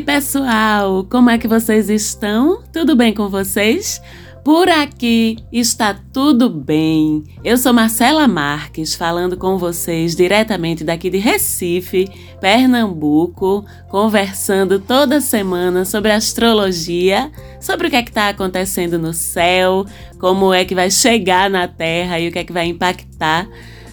Ei, 0.00 0.04
pessoal, 0.04 1.04
como 1.10 1.28
é 1.28 1.36
que 1.36 1.46
vocês 1.46 1.90
estão? 1.90 2.62
Tudo 2.72 2.96
bem 2.96 3.12
com 3.12 3.28
vocês? 3.28 4.00
Por 4.42 4.66
aqui 4.66 5.36
está 5.52 5.92
tudo 5.92 6.48
bem. 6.48 7.22
Eu 7.44 7.58
sou 7.58 7.74
Marcela 7.74 8.26
Marques, 8.26 8.94
falando 8.94 9.36
com 9.36 9.58
vocês 9.58 10.16
diretamente 10.16 10.82
daqui 10.84 11.10
de 11.10 11.18
Recife, 11.18 12.08
Pernambuco, 12.40 13.62
conversando 13.90 14.78
toda 14.78 15.20
semana 15.20 15.84
sobre 15.84 16.12
astrologia, 16.12 17.30
sobre 17.60 17.88
o 17.88 17.90
que 17.90 17.96
é 17.96 18.02
que 18.02 18.08
está 18.08 18.30
acontecendo 18.30 18.98
no 18.98 19.12
céu, 19.12 19.84
como 20.18 20.54
é 20.54 20.64
que 20.64 20.74
vai 20.74 20.90
chegar 20.90 21.50
na 21.50 21.68
Terra 21.68 22.18
e 22.18 22.26
o 22.26 22.32
que 22.32 22.38
é 22.38 22.44
que 22.44 22.54
vai 22.54 22.64
impactar 22.64 23.46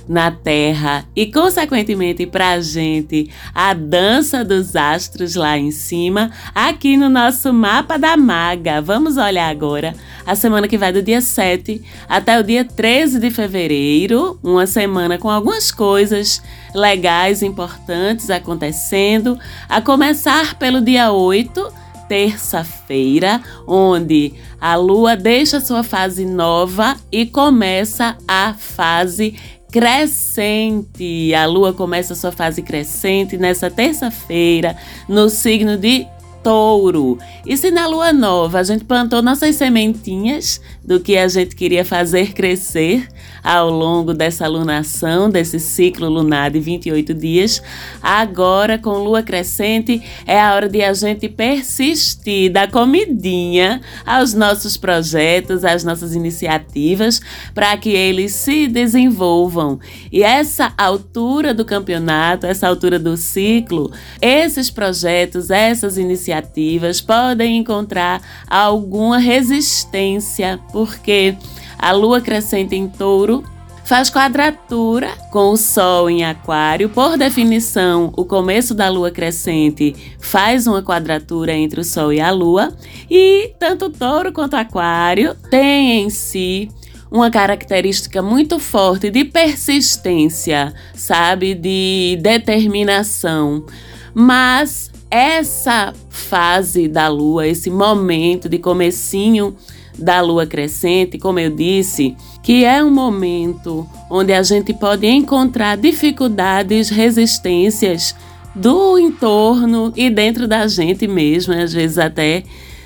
na 0.07 0.31
Terra 0.31 1.05
e, 1.15 1.25
consequentemente, 1.25 2.25
para 2.25 2.51
a 2.51 2.61
gente, 2.61 3.29
a 3.53 3.73
dança 3.73 4.43
dos 4.43 4.75
astros 4.75 5.35
lá 5.35 5.57
em 5.57 5.71
cima, 5.71 6.31
aqui 6.53 6.95
no 6.95 7.09
nosso 7.09 7.51
mapa 7.51 7.97
da 7.97 8.15
maga. 8.15 8.81
Vamos 8.81 9.17
olhar 9.17 9.49
agora 9.49 9.93
a 10.25 10.35
semana 10.35 10.67
que 10.67 10.77
vai 10.77 10.91
do 10.91 11.01
dia 11.01 11.21
7 11.21 11.81
até 12.07 12.39
o 12.39 12.43
dia 12.43 12.65
13 12.65 13.19
de 13.19 13.31
fevereiro, 13.31 14.39
uma 14.43 14.67
semana 14.67 15.17
com 15.17 15.29
algumas 15.29 15.71
coisas 15.71 16.41
legais, 16.73 17.41
importantes 17.41 18.29
acontecendo, 18.29 19.37
a 19.69 19.81
começar 19.81 20.55
pelo 20.55 20.81
dia 20.81 21.11
8 21.11 21.87
terça-feira, 22.07 23.41
onde 23.67 24.33
a 24.59 24.75
lua 24.75 25.15
deixa 25.15 25.59
sua 25.59 25.83
fase 25.83 26.25
nova 26.25 26.95
e 27.11 27.25
começa 27.25 28.17
a 28.27 28.53
fase 28.53 29.35
crescente. 29.71 31.33
A 31.33 31.45
lua 31.45 31.73
começa 31.73 32.15
sua 32.15 32.31
fase 32.31 32.61
crescente 32.61 33.37
nessa 33.37 33.69
terça-feira, 33.69 34.75
no 35.07 35.29
signo 35.29 35.77
de 35.77 36.07
touro. 36.47 37.17
E 37.45 37.57
se 37.57 37.69
na 37.71 37.87
lua 37.87 38.13
nova 38.13 38.59
a 38.59 38.63
gente 38.63 38.85
plantou 38.85 39.21
nossas 39.21 39.57
sementinhas 39.57 40.61
do 40.81 40.97
que 40.97 41.17
a 41.17 41.27
gente 41.27 41.53
queria 41.53 41.83
fazer 41.83 42.31
crescer 42.31 43.05
ao 43.43 43.69
longo 43.69 44.13
dessa 44.13 44.47
lunação, 44.47 45.29
desse 45.29 45.59
ciclo 45.59 46.07
lunar 46.07 46.51
de 46.51 46.61
28 46.61 47.13
dias, 47.13 47.61
agora 48.01 48.77
com 48.77 48.91
lua 48.91 49.21
crescente 49.21 50.01
é 50.25 50.39
a 50.39 50.53
hora 50.55 50.69
de 50.69 50.81
a 50.81 50.93
gente 50.93 51.27
persistir, 51.27 52.49
dar 52.49 52.71
comidinha 52.71 53.81
aos 54.05 54.33
nossos 54.33 54.77
projetos, 54.77 55.65
às 55.65 55.83
nossas 55.83 56.15
iniciativas, 56.15 57.19
para 57.53 57.75
que 57.75 57.89
eles 57.89 58.33
se 58.33 58.67
desenvolvam. 58.67 59.81
E 60.09 60.23
essa 60.23 60.73
altura 60.77 61.53
do 61.53 61.65
campeonato, 61.65 62.45
essa 62.45 62.69
altura 62.69 62.97
do 62.97 63.17
ciclo, 63.17 63.91
esses 64.21 64.69
projetos, 64.69 65.49
essas 65.51 65.97
iniciativas 65.97 66.36
iniciativas 66.37 67.01
podem 67.01 67.57
encontrar 67.57 68.21
alguma 68.47 69.17
resistência, 69.17 70.59
porque 70.71 71.35
a 71.77 71.91
lua 71.91 72.21
crescente 72.21 72.75
em 72.75 72.87
touro 72.87 73.43
faz 73.85 74.09
quadratura 74.09 75.09
com 75.31 75.51
o 75.51 75.57
Sol 75.57 76.09
em 76.09 76.25
Aquário. 76.25 76.89
Por 76.89 77.17
definição, 77.17 78.11
o 78.17 78.25
começo 78.25 78.73
da 78.73 78.89
lua 78.89 79.09
crescente 79.09 79.95
faz 80.19 80.67
uma 80.67 80.83
quadratura 80.83 81.53
entre 81.53 81.79
o 81.79 81.83
Sol 81.83 82.11
e 82.11 82.19
a 82.19 82.29
Lua, 82.31 82.75
e 83.09 83.53
tanto 83.57 83.89
Touro 83.89 84.33
quanto 84.33 84.55
Aquário 84.55 85.35
têm 85.49 86.03
em 86.03 86.09
si 86.09 86.69
uma 87.09 87.31
característica 87.31 88.21
muito 88.21 88.59
forte 88.59 89.09
de 89.09 89.23
persistência, 89.23 90.73
sabe? 90.93 91.55
De 91.55 92.19
determinação. 92.21 93.65
Mas 94.13 94.91
essa 95.09 95.93
fase 96.09 96.87
da 96.87 97.07
lua, 97.07 97.47
esse 97.47 97.69
momento 97.69 98.49
de 98.49 98.59
comecinho 98.59 99.55
da 99.97 100.21
lua 100.21 100.45
crescente, 100.45 101.17
como 101.17 101.39
eu 101.39 101.49
disse, 101.49 102.15
que 102.43 102.63
é 102.63 102.83
um 102.83 102.91
momento 102.91 103.87
onde 104.09 104.31
a 104.31 104.43
gente 104.43 104.73
pode 104.73 105.07
encontrar 105.07 105.77
dificuldades, 105.77 106.89
resistências 106.89 108.15
do 108.53 108.97
entorno 108.97 109.91
e 109.95 110.09
dentro 110.09 110.47
da 110.47 110.67
gente 110.67 111.07
mesmo, 111.07 111.53
às 111.53 111.73
vezes 111.73 111.97
até 111.97 112.43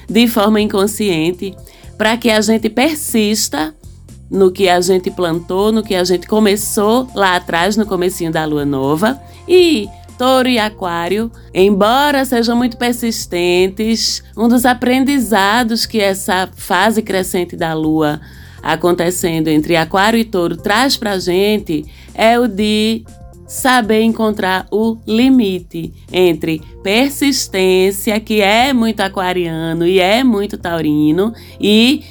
de 0.08 0.28
forma 0.28 0.60
inconsciente, 0.60 1.56
para 1.98 2.18
que 2.18 2.30
a 2.30 2.42
gente 2.42 2.70
persista 2.70 3.74
no 4.30 4.52
que 4.52 4.70
a 4.70 4.80
gente 4.80 5.12
plantou, 5.12 5.72
no 5.72 5.84
que 5.84 5.94
a 5.94 6.04
gente 6.04 6.26
começou 6.28 7.08
lá 7.14 7.36
atrás 7.36 7.76
no 7.76 7.86
comecinho 7.86 8.32
da 8.32 8.46
lua 8.46 8.66
nova 8.66 9.22
e 9.48 9.90
Touro 10.22 10.48
e 10.48 10.60
Aquário, 10.60 11.32
embora 11.52 12.24
sejam 12.26 12.56
muito 12.56 12.78
persistentes, 12.78 14.24
um 14.38 14.48
dos 14.48 14.68
aprendizados 14.68 15.88
que 15.88 16.00
essa 16.00 16.48
fase 16.56 17.02
crescente 17.02 17.56
da 17.56 17.74
Lua 17.74 18.22
acontecendo 18.62 19.48
entre 19.48 19.76
Aquário 19.76 20.20
e 20.20 20.24
Touro 20.24 20.56
traz 20.56 20.96
para 20.96 21.14
a 21.14 21.20
gente 21.20 21.86
é 22.14 22.40
o 22.40 22.48
de 22.48 23.04
saber 23.48 24.04
encontrar 24.04 24.68
o 24.70 24.96
limite 25.08 25.92
entre 26.14 26.62
persistência, 26.84 28.20
que 28.20 28.42
é 28.42 28.74
muito 28.74 29.00
aquariano 29.00 29.88
e 29.88 30.00
é 30.00 30.24
muito 30.24 30.56
taurino, 30.56 31.34
e 31.60 32.04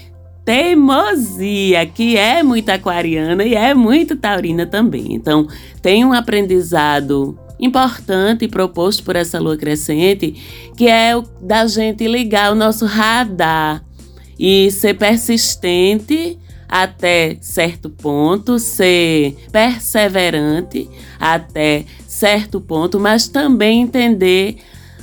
teimosia, 0.44 1.86
que 1.86 2.16
é 2.16 2.42
muito 2.42 2.70
aquariana 2.70 3.44
e 3.44 3.54
é 3.54 3.72
muito 3.72 4.16
taurina 4.16 4.66
também. 4.66 5.14
Então, 5.14 5.46
tem 5.80 6.04
um 6.04 6.12
aprendizado 6.12 7.38
importante 7.60 8.48
proposto 8.48 9.04
por 9.04 9.16
essa 9.16 9.38
lua 9.38 9.56
crescente, 9.56 10.34
que 10.76 10.88
é 10.88 11.16
o 11.16 11.22
da 11.40 11.66
gente 11.66 12.06
ligar 12.06 12.52
o 12.52 12.54
nosso 12.54 12.86
radar 12.86 13.82
e 14.38 14.70
ser 14.70 14.94
persistente 14.94 16.38
até 16.68 17.36
certo 17.40 17.90
ponto, 17.90 18.58
ser 18.58 19.36
perseverante 19.50 20.88
até 21.18 21.84
certo 22.06 22.60
ponto, 22.60 23.00
mas 23.00 23.26
também 23.26 23.82
entender 23.82 24.56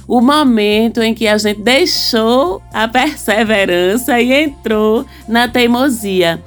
o 0.07 0.22
momento 0.22 1.01
em 1.01 1.13
que 1.13 1.28
a 1.28 1.38
gente 1.38 1.62
deixou 1.62 2.62
a 2.74 2.88
perseverança 2.88 4.19
e 4.22 4.31
entrou 4.31 5.06
na 5.28 5.50
teimosia, 5.50 6.41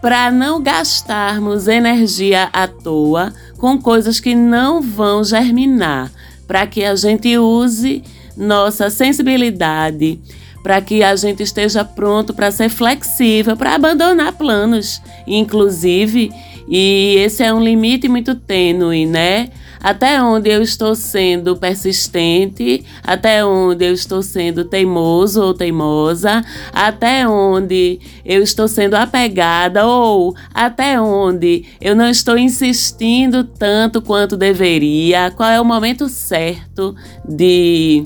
para 0.00 0.30
não 0.30 0.62
gastarmos 0.62 1.68
energia 1.68 2.48
à 2.52 2.68
toa 2.68 3.32
com 3.58 3.78
coisas 3.80 4.20
que 4.20 4.34
não 4.34 4.80
vão 4.80 5.24
germinar, 5.24 6.10
para 6.46 6.66
que 6.66 6.84
a 6.84 6.94
gente 6.94 7.36
use 7.38 8.02
nossa 8.36 8.90
sensibilidade, 8.90 10.20
para 10.62 10.80
que 10.80 11.02
a 11.02 11.16
gente 11.16 11.42
esteja 11.42 11.84
pronto 11.84 12.34
para 12.34 12.50
ser 12.50 12.68
flexível, 12.68 13.56
para 13.56 13.74
abandonar 13.74 14.32
planos, 14.32 15.00
inclusive, 15.26 16.30
e 16.68 17.16
esse 17.18 17.42
é 17.42 17.52
um 17.52 17.62
limite 17.62 18.08
muito 18.08 18.34
tênue, 18.34 19.06
né? 19.06 19.48
Até 19.80 20.22
onde 20.22 20.50
eu 20.50 20.62
estou 20.62 20.94
sendo 20.94 21.56
persistente, 21.56 22.84
até 23.02 23.44
onde 23.44 23.84
eu 23.84 23.92
estou 23.92 24.22
sendo 24.22 24.64
teimoso 24.64 25.42
ou 25.42 25.54
teimosa, 25.54 26.44
até 26.72 27.28
onde 27.28 28.00
eu 28.24 28.42
estou 28.42 28.68
sendo 28.68 28.94
apegada 28.94 29.86
ou 29.86 30.34
até 30.52 31.00
onde 31.00 31.64
eu 31.80 31.94
não 31.94 32.08
estou 32.08 32.36
insistindo 32.36 33.44
tanto 33.44 34.02
quanto 34.02 34.36
deveria, 34.36 35.30
qual 35.30 35.50
é 35.50 35.60
o 35.60 35.64
momento 35.64 36.08
certo 36.08 36.94
de 37.26 38.04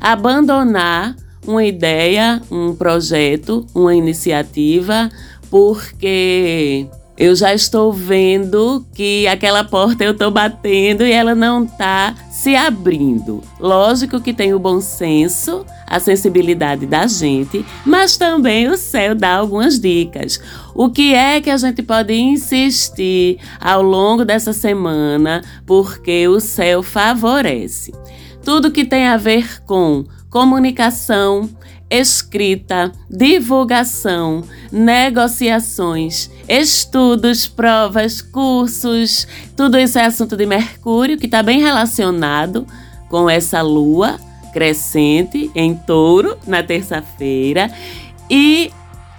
abandonar 0.00 1.16
uma 1.46 1.64
ideia, 1.64 2.40
um 2.50 2.74
projeto, 2.74 3.66
uma 3.74 3.94
iniciativa, 3.94 5.10
porque 5.50 6.86
eu 7.16 7.34
já 7.36 7.54
estou 7.54 7.92
vendo 7.92 8.84
que 8.92 9.26
aquela 9.28 9.62
porta 9.62 10.02
eu 10.02 10.12
estou 10.12 10.30
batendo 10.30 11.04
e 11.04 11.12
ela 11.12 11.34
não 11.34 11.64
está 11.64 12.14
se 12.30 12.56
abrindo. 12.56 13.40
Lógico 13.60 14.20
que 14.20 14.32
tem 14.32 14.52
o 14.52 14.58
bom 14.58 14.80
senso, 14.80 15.64
a 15.86 16.00
sensibilidade 16.00 16.86
da 16.86 17.06
gente, 17.06 17.64
mas 17.86 18.16
também 18.16 18.68
o 18.68 18.76
céu 18.76 19.14
dá 19.14 19.36
algumas 19.36 19.78
dicas. 19.78 20.40
O 20.74 20.90
que 20.90 21.14
é 21.14 21.40
que 21.40 21.50
a 21.50 21.56
gente 21.56 21.82
pode 21.82 22.12
insistir 22.12 23.38
ao 23.60 23.80
longo 23.80 24.24
dessa 24.24 24.52
semana, 24.52 25.40
porque 25.64 26.26
o 26.26 26.40
céu 26.40 26.82
favorece? 26.82 27.92
Tudo 28.44 28.72
que 28.72 28.84
tem 28.84 29.06
a 29.06 29.16
ver 29.16 29.62
com 29.64 30.04
comunicação, 30.28 31.48
escrita, 31.88 32.90
divulgação, 33.08 34.42
negociações, 34.72 36.28
estudos, 36.48 37.46
provas, 37.46 38.20
cursos, 38.20 39.26
tudo 39.56 39.78
isso 39.78 39.98
é 39.98 40.04
assunto 40.04 40.36
de 40.36 40.46
Mercúrio, 40.46 41.18
que 41.18 41.26
está 41.26 41.42
bem 41.42 41.60
relacionado 41.60 42.66
com 43.08 43.28
essa 43.28 43.62
lua 43.62 44.18
crescente 44.52 45.50
em 45.54 45.74
touro 45.74 46.38
na 46.46 46.62
terça-feira 46.62 47.70
e 48.30 48.70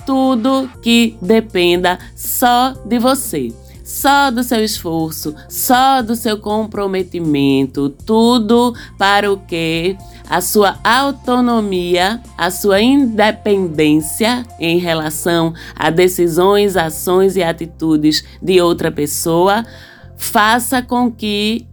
tudo 0.05 0.69
que 0.81 1.17
dependa 1.21 1.99
só 2.15 2.73
de 2.85 2.99
você. 2.99 3.53
Só 3.85 4.31
do 4.31 4.43
seu 4.43 4.63
esforço, 4.63 5.35
só 5.47 6.01
do 6.01 6.15
seu 6.15 6.39
comprometimento, 6.39 7.87
tudo 7.89 8.73
para 8.97 9.31
o 9.31 9.37
que 9.37 9.95
a 10.27 10.41
sua 10.41 10.79
autonomia, 10.83 12.19
a 12.35 12.49
sua 12.49 12.81
independência 12.81 14.43
em 14.59 14.79
relação 14.79 15.53
a 15.75 15.91
decisões, 15.91 16.75
ações 16.75 17.35
e 17.35 17.43
atitudes 17.43 18.25
de 18.41 18.59
outra 18.59 18.91
pessoa, 18.91 19.63
faça 20.17 20.81
com 20.81 21.11
que 21.11 21.67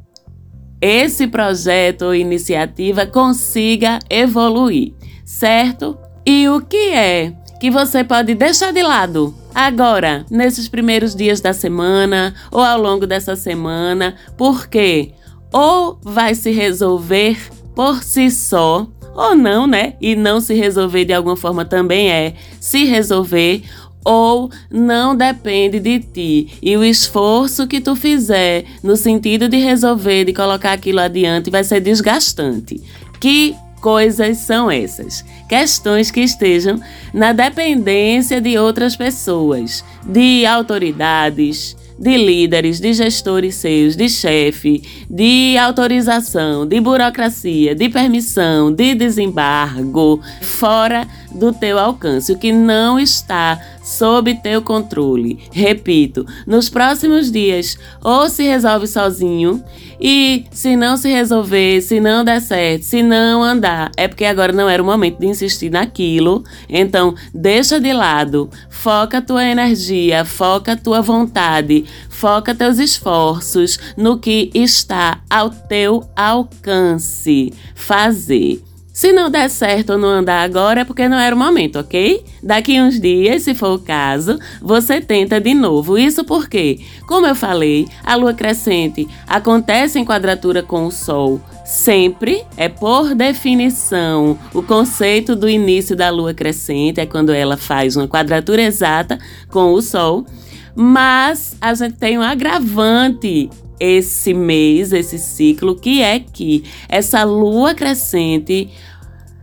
esse 0.83 1.27
projeto 1.27 2.03
ou 2.03 2.15
iniciativa 2.15 3.07
consiga 3.07 4.01
evoluir, 4.11 4.93
certo? 5.25 5.97
E 6.27 6.47
o 6.49 6.61
que 6.61 6.91
é 6.91 7.33
que 7.59 7.71
você 7.71 8.05
pode 8.05 8.35
deixar 8.35 8.73
de 8.73 8.83
lado 8.83 9.42
agora, 9.55 10.25
nesses 10.31 10.69
primeiros 10.69 11.15
dias 11.15 11.41
da 11.41 11.53
semana 11.53 12.35
ou 12.51 12.61
ao 12.61 12.81
longo 12.81 13.07
dessa 13.07 13.37
semana, 13.37 14.15
porque 14.37 15.13
ou 15.53 15.99
vai 16.03 16.35
se 16.35 16.51
resolver 16.51 17.39
por 17.75 18.03
si 18.03 18.31
só, 18.31 18.87
ou 19.15 19.35
não, 19.35 19.67
né? 19.67 19.95
E 20.01 20.17
não 20.17 20.41
se 20.41 20.55
resolver 20.55 21.05
de 21.05 21.13
alguma 21.13 21.37
forma 21.37 21.65
também 21.65 22.11
é 22.11 22.35
se 22.59 22.85
resolver, 22.85 23.63
ou 24.05 24.51
não 24.71 25.15
depende 25.15 25.79
de 25.79 26.01
ti. 26.01 26.49
E 26.63 26.77
o 26.77 26.85
esforço 26.85 27.67
que 27.67 27.81
tu 27.81 27.95
fizer 27.95 28.65
no 28.83 28.97
sentido 28.97 29.49
de 29.49 29.59
resolver, 29.59 30.25
de 30.25 30.33
colocar 30.33 30.73
aquilo 30.73 31.01
adiante, 31.01 31.51
vai 31.51 31.63
ser 31.63 31.81
desgastante. 31.81 32.81
Que 33.21 33.55
coisas 33.83 34.39
são 34.39 34.71
essas? 34.71 35.25
Questões 35.49 36.11
que 36.11 36.21
estejam 36.21 36.81
na 37.13 37.33
dependência 37.33 38.41
de 38.41 38.57
outras 38.57 38.95
pessoas, 38.95 39.85
de 40.07 40.47
autoridades, 40.47 41.77
de 41.99 42.17
líderes, 42.17 42.81
de 42.81 42.93
gestores 42.93 43.57
seus, 43.57 43.97
de 43.97 44.09
chefe, 44.09 44.83
de 45.11 45.59
autorização, 45.59 46.67
de 46.67 46.81
burocracia, 46.81 47.75
de 47.75 47.89
permissão, 47.89 48.73
de 48.73 48.95
desembargo, 48.95 50.21
fora 50.41 51.07
do 51.35 51.53
teu 51.53 51.79
alcance, 51.79 52.33
o 52.33 52.39
que 52.39 52.53
não 52.53 52.99
está 52.99 53.61
sob 53.83 54.35
teu 54.37 54.63
controle. 54.63 55.39
Repito, 55.51 56.27
nos 56.47 56.69
próximos 56.69 57.31
dias, 57.31 57.79
ou 58.03 58.29
se 58.29 58.45
resolve 58.45 58.87
sozinho, 58.87 59.63
e 60.01 60.47
se 60.51 60.77
não 60.77 60.97
se 60.97 61.09
resolver, 61.09 61.81
se 61.81 62.01
não 62.01 62.25
der 62.25 62.41
certo, 62.41 62.83
se 62.83 63.03
não 63.03 63.43
andar, 63.43 63.91
é 63.97 64.09
porque 64.09 64.25
agora 64.25 64.53
não 64.53 64.69
era 64.69 64.83
o 64.83 64.87
momento 64.87 65.21
de 65.21 65.27
insistir 65.27 65.71
naquilo. 65.71 66.45
Então, 66.69 67.15
deixa 67.33 67.81
de 67.81 67.93
lado, 67.93 68.51
foca 68.69 69.23
tua 69.23 69.45
energia, 69.45 70.25
foca 70.25 70.77
tua 70.77 71.01
vontade, 71.01 71.85
foca 72.09 72.55
teus 72.55 72.79
esforços 72.79 73.79
no 73.97 74.19
que 74.19 74.51
está 74.55 75.21
ao 75.31 75.51
teu 75.51 76.03
alcance 76.17 77.53
fazer. 77.75 78.61
Se 78.93 79.11
não 79.11 79.31
der 79.31 79.49
certo 79.49 79.95
ou 79.95 79.99
não 79.99 80.09
andar 80.09 80.43
agora 80.43 80.83
é 80.83 80.85
porque 80.85 81.09
não 81.09 81.19
era 81.19 81.35
o 81.35 81.39
momento, 81.39 81.79
ok? 81.79 82.23
Daqui 82.43 82.79
uns 82.79 83.01
dias, 83.01 83.43
se 83.43 83.55
for 83.55 83.75
o 83.75 83.79
caso, 83.79 84.39
você 84.61 85.01
tenta 85.01 85.41
de 85.41 85.55
novo. 85.55 85.97
Isso 85.97 86.25
porque, 86.25 86.79
como 87.07 87.27
eu 87.27 87.35
falei, 87.35 87.89
a 88.05 88.15
lua 88.17 88.35
crescente 88.35 89.09
acontece 89.27 89.99
em 89.99 90.05
quadratura 90.05 90.63
com 90.63 90.85
o 90.85 90.91
Sol. 90.91 91.41
Sempre 91.65 92.45
é 92.55 92.69
por 92.69 93.15
definição. 93.15 94.39
O 94.53 94.63
conceito 94.63 95.35
do 95.35 95.49
início 95.49 95.97
da 95.97 96.11
lua 96.11 96.35
crescente 96.35 97.01
é 97.01 97.07
quando 97.07 97.33
ela 97.33 97.57
faz 97.57 97.97
uma 97.97 98.07
quadratura 98.07 98.61
exata 98.61 99.19
com 99.51 99.73
o 99.73 99.81
Sol. 99.81 100.27
Mas 100.75 101.57
a 101.61 101.73
gente 101.73 101.95
tem 101.95 102.19
um 102.19 102.23
agravante 102.23 103.49
esse 103.79 104.33
mês, 104.33 104.93
esse 104.93 105.19
ciclo, 105.19 105.75
que 105.75 106.03
é 106.03 106.21
que 106.21 106.65
essa 106.89 107.25
lua 107.25 107.75
crescente 107.75 108.71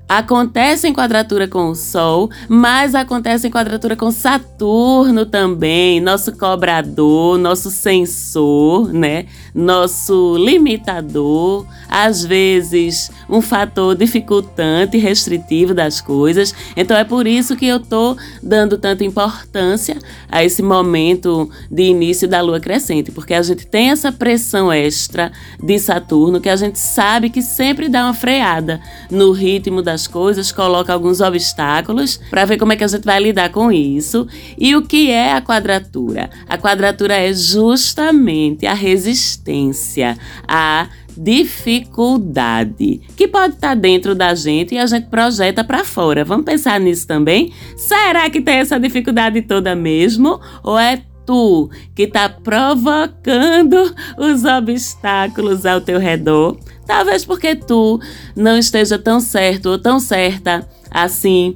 acontece 0.09 0.87
em 0.87 0.93
quadratura 0.93 1.47
com 1.47 1.69
o 1.69 1.75
Sol, 1.75 2.31
mas 2.47 2.95
acontece 2.95 3.47
em 3.47 3.51
quadratura 3.51 3.95
com 3.95 4.09
Saturno 4.09 5.23
também, 5.23 6.01
nosso 6.01 6.35
cobrador, 6.35 7.37
nosso 7.37 7.69
sensor, 7.69 8.91
né? 8.91 9.27
Nosso 9.53 10.35
limitador, 10.37 11.65
às 11.87 12.25
vezes 12.25 13.11
um 13.29 13.41
fator 13.41 13.95
dificultante, 13.95 14.97
restritivo 14.97 15.75
das 15.75 16.01
coisas. 16.01 16.55
Então 16.75 16.97
é 16.97 17.03
por 17.03 17.27
isso 17.27 17.55
que 17.55 17.67
eu 17.67 17.79
tô 17.79 18.17
dando 18.41 18.79
tanta 18.79 19.03
importância 19.05 19.97
a 20.27 20.43
esse 20.43 20.63
momento 20.63 21.49
de 21.69 21.83
início 21.83 22.27
da 22.27 22.41
lua 22.41 22.59
crescente, 22.59 23.11
porque 23.11 23.35
a 23.35 23.41
gente 23.43 23.67
tem 23.67 23.91
essa 23.91 24.11
pressão 24.11 24.73
extra 24.73 25.31
de 25.61 25.77
Saturno 25.77 26.41
que 26.41 26.49
a 26.49 26.55
gente 26.55 26.79
sabe 26.79 27.29
que 27.29 27.43
sempre 27.43 27.87
dá 27.87 28.05
uma 28.05 28.13
freada 28.15 28.81
no 29.11 29.31
ritmo 29.31 29.83
das 29.83 29.98
coisas, 30.07 30.51
coloca 30.51 30.93
alguns 30.93 31.21
obstáculos 31.21 32.19
para 32.29 32.45
ver 32.45 32.57
como 32.57 32.73
é 32.73 32.75
que 32.75 32.83
a 32.83 32.87
gente 32.87 33.03
vai 33.03 33.19
lidar 33.19 33.49
com 33.49 33.71
isso. 33.71 34.27
E 34.57 34.75
o 34.75 34.81
que 34.81 35.11
é 35.11 35.33
a 35.33 35.41
quadratura? 35.41 36.29
A 36.47 36.57
quadratura 36.57 37.15
é 37.15 37.33
justamente 37.33 38.65
a 38.65 38.73
resistência, 38.73 40.17
a 40.47 40.87
dificuldade 41.19 43.01
que 43.17 43.27
pode 43.27 43.55
estar 43.55 43.75
dentro 43.75 44.15
da 44.15 44.33
gente 44.33 44.73
e 44.73 44.77
a 44.77 44.85
gente 44.85 45.07
projeta 45.07 45.63
para 45.63 45.83
fora. 45.83 46.23
Vamos 46.23 46.45
pensar 46.45 46.79
nisso 46.79 47.05
também? 47.05 47.51
Será 47.75 48.29
que 48.29 48.39
tem 48.39 48.55
essa 48.55 48.79
dificuldade 48.79 49.41
toda 49.41 49.75
mesmo 49.75 50.39
ou 50.63 50.79
é 50.79 51.01
tu 51.29 51.69
que 51.93 52.03
está 52.03 52.27
provocando 52.27 53.93
os 54.17 54.45
obstáculos 54.45 55.63
ao 55.63 55.79
teu 55.79 55.99
redor? 55.99 56.57
Talvez 56.87 57.23
porque 57.23 57.55
tu 57.55 58.01
não 58.35 58.57
esteja 58.57 58.97
tão 58.97 59.19
certo 59.19 59.67
ou 59.67 59.77
tão 59.77 59.99
certa 59.99 60.67
assim 60.89 61.55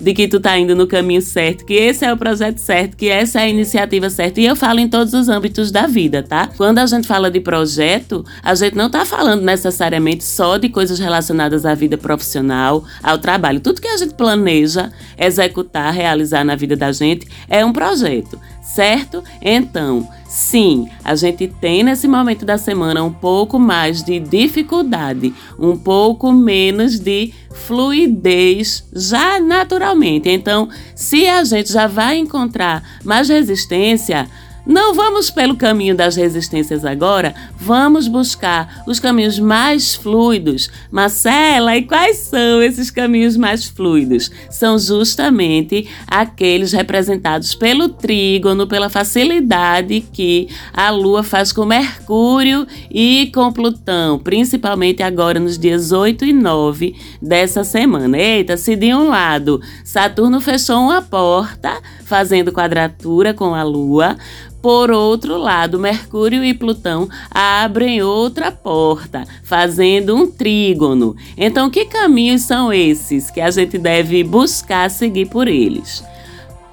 de 0.00 0.14
que 0.14 0.28
tu 0.28 0.38
tá 0.38 0.56
indo 0.58 0.76
no 0.76 0.86
caminho 0.86 1.20
certo, 1.20 1.64
que 1.64 1.74
esse 1.74 2.04
é 2.04 2.12
o 2.12 2.16
projeto 2.16 2.58
certo, 2.58 2.96
que 2.96 3.08
essa 3.08 3.40
é 3.40 3.44
a 3.44 3.48
iniciativa 3.48 4.08
certa. 4.08 4.40
E 4.40 4.46
eu 4.46 4.54
falo 4.54 4.78
em 4.78 4.88
todos 4.88 5.12
os 5.12 5.28
âmbitos 5.28 5.70
da 5.70 5.86
vida, 5.86 6.22
tá? 6.22 6.48
Quando 6.56 6.78
a 6.78 6.86
gente 6.86 7.06
fala 7.06 7.30
de 7.30 7.40
projeto, 7.40 8.24
a 8.42 8.54
gente 8.54 8.76
não 8.76 8.88
tá 8.88 9.04
falando 9.04 9.42
necessariamente 9.42 10.24
só 10.24 10.56
de 10.56 10.68
coisas 10.68 10.98
relacionadas 10.98 11.66
à 11.66 11.74
vida 11.74 11.98
profissional, 11.98 12.84
ao 13.02 13.18
trabalho. 13.18 13.60
Tudo 13.60 13.80
que 13.80 13.88
a 13.88 13.96
gente 13.96 14.14
planeja 14.14 14.92
executar, 15.18 15.92
realizar 15.92 16.44
na 16.44 16.54
vida 16.54 16.76
da 16.76 16.92
gente 16.92 17.26
é 17.48 17.64
um 17.64 17.72
projeto 17.72 18.38
certo? 18.68 19.24
Então, 19.40 20.06
sim, 20.28 20.88
a 21.02 21.14
gente 21.16 21.48
tem 21.48 21.82
nesse 21.82 22.06
momento 22.06 22.44
da 22.44 22.58
semana 22.58 23.02
um 23.02 23.12
pouco 23.12 23.58
mais 23.58 24.02
de 24.02 24.20
dificuldade, 24.20 25.34
um 25.58 25.76
pouco 25.76 26.30
menos 26.32 27.00
de 27.00 27.32
fluidez 27.52 28.86
já 28.94 29.40
naturalmente. 29.40 30.28
Então, 30.28 30.68
se 30.94 31.26
a 31.26 31.42
gente 31.44 31.72
já 31.72 31.86
vai 31.86 32.18
encontrar 32.18 32.82
mais 33.04 33.28
resistência, 33.28 34.28
não 34.68 34.92
vamos 34.92 35.30
pelo 35.30 35.56
caminho 35.56 35.96
das 35.96 36.14
resistências 36.14 36.84
agora, 36.84 37.34
vamos 37.56 38.06
buscar 38.06 38.84
os 38.86 39.00
caminhos 39.00 39.38
mais 39.38 39.94
fluidos. 39.94 40.68
Marcela, 40.90 41.74
e 41.74 41.82
quais 41.84 42.18
são 42.18 42.62
esses 42.62 42.90
caminhos 42.90 43.34
mais 43.34 43.64
fluidos? 43.64 44.30
São 44.50 44.78
justamente 44.78 45.88
aqueles 46.06 46.72
representados 46.72 47.54
pelo 47.54 47.88
trígono, 47.88 48.66
pela 48.66 48.90
facilidade 48.90 50.02
que 50.12 50.48
a 50.70 50.90
Lua 50.90 51.22
faz 51.22 51.50
com 51.50 51.64
Mercúrio 51.64 52.66
e 52.90 53.30
com 53.34 53.50
Plutão, 53.50 54.18
principalmente 54.18 55.02
agora 55.02 55.40
nos 55.40 55.58
dias 55.58 55.92
8 55.92 56.26
e 56.26 56.32
9 56.34 56.94
dessa 57.22 57.64
semana. 57.64 58.18
Eita, 58.18 58.58
se 58.58 58.76
de 58.76 58.92
um 58.94 59.08
lado 59.08 59.62
Saturno 59.82 60.42
fechou 60.42 60.76
uma 60.76 61.00
porta, 61.00 61.80
fazendo 62.04 62.52
quadratura 62.52 63.32
com 63.32 63.54
a 63.54 63.62
Lua, 63.62 64.16
por 64.60 64.90
outro 64.90 65.36
lado, 65.36 65.78
Mercúrio 65.78 66.44
e 66.44 66.52
Plutão 66.52 67.08
abrem 67.30 68.02
outra 68.02 68.50
porta, 68.50 69.24
fazendo 69.42 70.16
um 70.16 70.30
trígono. 70.30 71.16
Então, 71.36 71.70
que 71.70 71.84
caminhos 71.84 72.42
são 72.42 72.72
esses 72.72 73.30
que 73.30 73.40
a 73.40 73.50
gente 73.50 73.78
deve 73.78 74.24
buscar 74.24 74.90
seguir 74.90 75.26
por 75.26 75.46
eles? 75.46 76.04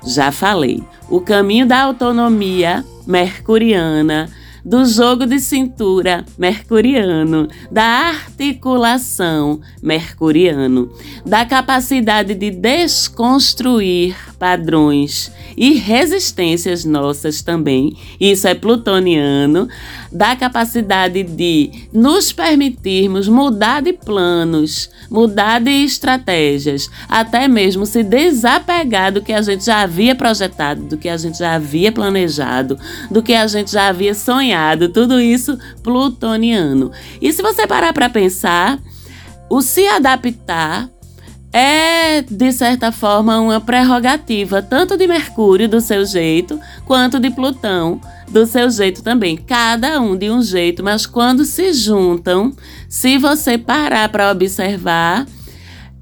Já 0.06 0.32
falei, 0.32 0.84
o 1.10 1.22
caminho 1.22 1.66
da 1.66 1.82
autonomia 1.82 2.84
mercuriana, 3.06 4.30
do 4.66 4.84
jogo 4.84 5.28
de 5.28 5.40
cintura 5.40 6.26
mercuriano, 6.40 7.48
da 7.72 7.84
articulação 7.84 9.62
mercuriano, 9.82 10.92
da 11.24 11.46
capacidade 11.46 12.34
de 12.34 12.50
desconstruir 12.50 14.16
padrões 14.40 15.32
e 15.56 15.74
resistências 15.74 16.84
nossas 16.84 17.44
também. 17.44 17.96
Isso 18.20 18.48
é 18.48 18.56
plutoniano, 18.56 19.70
da 20.12 20.36
capacidade 20.36 21.24
de 21.24 21.88
nos 21.94 22.32
permitirmos 22.32 23.28
mudar 23.28 23.82
de 23.82 23.94
planos, 23.94 24.90
mudar 25.10 25.62
de 25.62 25.70
estratégias, 25.70 26.90
até 27.08 27.48
mesmo 27.48 27.86
se 27.86 28.02
desapegar 28.02 29.12
do 29.12 29.22
que 29.22 29.34
a 29.34 29.42
gente 29.42 29.66
já 29.66 29.82
havia 29.82 30.16
projetado, 30.16 30.84
do 30.84 30.98
que 30.98 31.10
a 31.10 31.18
gente 31.18 31.38
já 31.38 31.56
havia 31.56 31.92
planejado, 31.92 32.80
do 33.12 33.22
que 33.22 33.34
a 33.34 33.46
gente 33.46 33.72
já 33.72 33.90
havia 33.90 34.16
sonhado, 34.16 34.55
tudo 34.90 35.20
isso 35.20 35.58
plutoniano. 35.84 36.92
E 37.22 37.32
se 37.32 37.42
você 37.42 37.68
parar 37.68 37.94
para 37.94 38.10
pensar, 38.10 38.80
o 39.50 39.62
se 39.62 39.88
adaptar 39.88 40.90
é, 41.56 42.22
de 42.22 42.52
certa 42.52 42.92
forma, 42.92 43.40
uma 43.40 43.62
prerrogativa 43.62 44.62
tanto 44.62 44.98
de 44.98 45.08
Mercúrio, 45.08 45.70
do 45.70 45.80
seu 45.80 46.06
jeito, 46.06 46.60
quanto 46.86 47.18
de 47.18 47.30
Plutão, 47.30 48.02
do 48.30 48.46
seu 48.46 48.70
jeito 48.70 49.02
também. 49.02 49.38
Cada 49.38 50.02
um 50.02 50.18
de 50.18 50.30
um 50.30 50.42
jeito, 50.42 50.84
mas 50.84 51.06
quando 51.06 51.46
se 51.46 51.72
juntam, 51.72 52.52
se 52.90 53.18
você 53.18 53.58
parar 53.58 54.10
para 54.10 54.32
observar, 54.32 55.26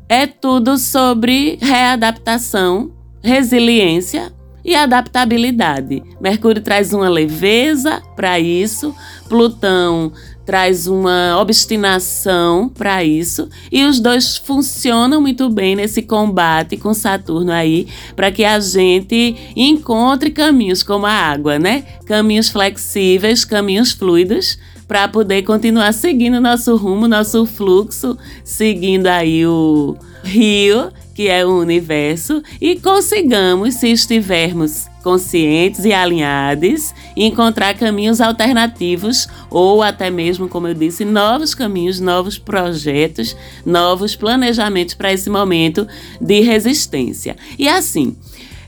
é 0.09 0.25
tudo 0.25 0.75
sobre 0.79 1.59
readaptação, 1.61 2.91
resiliência 3.21 4.33
e 4.63 4.75
adaptabilidade. 4.75 6.03
Mercúrio 6.21 6.61
traz 6.61 6.93
uma 6.93 7.09
leveza 7.09 8.01
para 8.15 8.39
isso, 8.39 8.95
Plutão 9.27 10.11
traz 10.45 10.87
uma 10.87 11.39
obstinação 11.39 12.67
para 12.69 13.03
isso 13.03 13.47
e 13.71 13.83
os 13.85 13.99
dois 13.99 14.37
funcionam 14.37 15.21
muito 15.21 15.49
bem 15.49 15.75
nesse 15.75 16.01
combate 16.01 16.77
com 16.77 16.93
Saturno 16.93 17.51
aí 17.51 17.87
para 18.15 18.31
que 18.31 18.43
a 18.43 18.59
gente 18.59 19.35
encontre 19.55 20.31
caminhos 20.31 20.83
como 20.83 21.05
a 21.05 21.11
água, 21.11 21.57
né? 21.57 21.83
Caminhos 22.05 22.49
flexíveis, 22.49 23.45
caminhos 23.45 23.91
fluidos 23.91 24.57
para 24.87 25.07
poder 25.07 25.43
continuar 25.43 25.93
seguindo 25.93 26.41
nosso 26.41 26.75
rumo, 26.75 27.07
nosso 27.07 27.45
fluxo, 27.45 28.17
seguindo 28.43 29.07
aí 29.07 29.45
o 29.45 29.95
rio 30.23 30.91
que 31.13 31.27
é 31.27 31.45
o 31.45 31.59
universo 31.59 32.41
e 32.59 32.75
consigamos, 32.79 33.75
se 33.75 33.91
estivermos 33.91 34.87
conscientes 35.03 35.83
e 35.83 35.93
alinhados, 35.93 36.93
encontrar 37.15 37.73
caminhos 37.75 38.21
alternativos 38.21 39.27
ou 39.49 39.83
até 39.83 40.09
mesmo, 40.09 40.47
como 40.47 40.67
eu 40.67 40.73
disse, 40.73 41.03
novos 41.03 41.53
caminhos, 41.53 41.99
novos 41.99 42.37
projetos, 42.37 43.35
novos 43.65 44.15
planejamentos 44.15 44.95
para 44.95 45.11
esse 45.11 45.29
momento 45.29 45.87
de 46.21 46.39
resistência. 46.39 47.35
E 47.59 47.67
assim, 47.67 48.15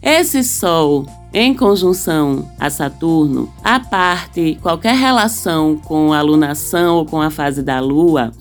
esse 0.01 0.43
Sol 0.43 1.05
em 1.33 1.53
conjunção 1.53 2.49
a 2.57 2.69
Saturno, 2.69 3.51
a 3.61 3.77
parte 3.77 4.57
qualquer 4.61 4.95
relação 4.95 5.75
com 5.75 6.13
a 6.13 6.21
lunação 6.21 6.95
ou 6.95 7.05
com 7.05 7.21
a 7.21 7.29
fase 7.29 7.61
da 7.61 7.81
Lua, 7.81 8.31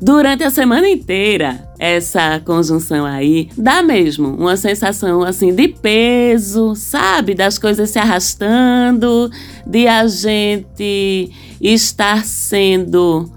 Durante 0.00 0.44
a 0.44 0.50
semana 0.50 0.88
inteira, 0.88 1.68
essa 1.76 2.40
conjunção 2.44 3.04
aí 3.04 3.48
dá 3.58 3.82
mesmo 3.82 4.28
uma 4.28 4.56
sensação 4.56 5.24
assim 5.24 5.52
de 5.52 5.66
peso, 5.66 6.76
sabe? 6.76 7.34
Das 7.34 7.58
coisas 7.58 7.90
se 7.90 7.98
arrastando, 7.98 9.28
de 9.66 9.88
a 9.88 10.06
gente 10.06 11.30
estar 11.60 12.24
sendo 12.24 13.28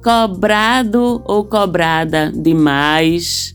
cobrado 0.00 1.22
ou 1.24 1.44
cobrada 1.44 2.32
demais, 2.32 3.52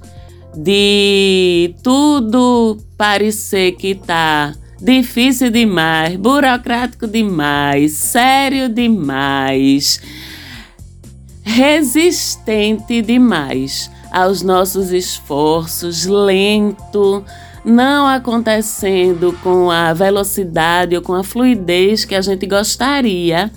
de 0.53 1.74
tudo 1.81 2.77
parecer 2.98 3.72
que 3.77 3.96
tá 3.96 4.53
difícil 4.81 5.50
demais, 5.50 6.17
burocrático 6.17 7.08
demais, 7.08 7.93
sério 7.93 8.67
demais 8.67 10.01
resistente 11.43 13.01
demais 13.01 13.89
aos 14.12 14.41
nossos 14.41 14.91
esforços, 14.91 16.05
lento, 16.05 17.24
não 17.63 18.07
acontecendo 18.07 19.38
com 19.41 19.69
a 19.69 19.93
velocidade 19.93 20.95
ou 20.95 21.01
com 21.01 21.13
a 21.13 21.24
fluidez 21.24 22.05
que 22.05 22.15
a 22.15 22.21
gente 22.21 22.45
gostaria. 22.45 23.51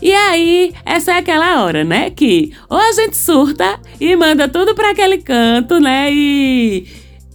E 0.00 0.12
aí, 0.12 0.74
essa 0.84 1.12
é 1.12 1.18
aquela 1.18 1.62
hora, 1.62 1.84
né? 1.84 2.10
Que 2.10 2.52
ou 2.68 2.76
a 2.76 2.92
gente 2.92 3.16
surta 3.16 3.78
e 4.00 4.16
manda 4.16 4.48
tudo 4.48 4.74
para 4.74 4.90
aquele 4.90 5.18
canto, 5.18 5.78
né? 5.78 6.12
E 6.12 6.88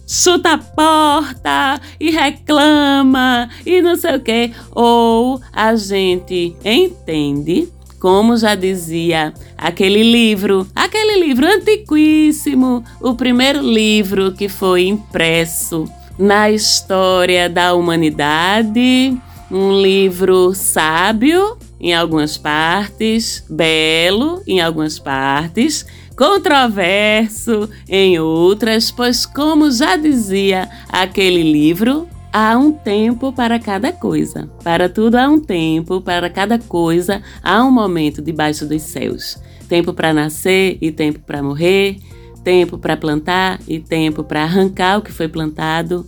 chuta 0.06 0.54
a 0.54 0.58
porta 0.58 1.80
e 1.98 2.10
reclama 2.10 3.48
e 3.64 3.80
não 3.80 3.96
sei 3.96 4.16
o 4.16 4.20
quê. 4.20 4.52
Ou 4.72 5.40
a 5.52 5.74
gente 5.76 6.56
entende 6.62 7.68
como 7.98 8.36
já 8.36 8.54
dizia 8.54 9.32
aquele 9.56 10.02
livro, 10.02 10.66
aquele 10.74 11.20
livro 11.20 11.46
antiquíssimo, 11.46 12.84
o 13.00 13.14
primeiro 13.14 13.60
livro 13.60 14.32
que 14.32 14.48
foi 14.48 14.86
impresso 14.86 15.84
na 16.18 16.50
história 16.50 17.48
da 17.48 17.74
humanidade, 17.74 19.16
um 19.50 19.80
livro 19.80 20.52
sábio 20.54 21.56
em 21.80 21.94
algumas 21.94 22.36
partes, 22.36 23.44
belo 23.48 24.42
em 24.46 24.60
algumas 24.60 24.98
partes, 24.98 25.86
controverso 26.16 27.70
em 27.88 28.18
outras, 28.18 28.90
pois, 28.90 29.24
como 29.24 29.70
já 29.70 29.94
dizia 29.94 30.68
aquele 30.88 31.44
livro, 31.44 32.08
Há 32.40 32.56
um 32.56 32.70
tempo 32.70 33.32
para 33.32 33.58
cada 33.58 33.92
coisa. 33.92 34.48
Para 34.62 34.88
tudo 34.88 35.16
há 35.16 35.28
um 35.28 35.40
tempo, 35.40 36.00
para 36.00 36.30
cada 36.30 36.56
coisa 36.56 37.20
há 37.42 37.64
um 37.64 37.70
momento 37.72 38.22
debaixo 38.22 38.64
dos 38.64 38.80
céus. 38.82 39.42
Tempo 39.68 39.92
para 39.92 40.14
nascer 40.14 40.78
e 40.80 40.92
tempo 40.92 41.18
para 41.18 41.42
morrer, 41.42 41.98
tempo 42.44 42.78
para 42.78 42.96
plantar 42.96 43.58
e 43.66 43.80
tempo 43.80 44.22
para 44.22 44.44
arrancar 44.44 44.98
o 44.98 45.02
que 45.02 45.10
foi 45.10 45.26
plantado, 45.26 46.06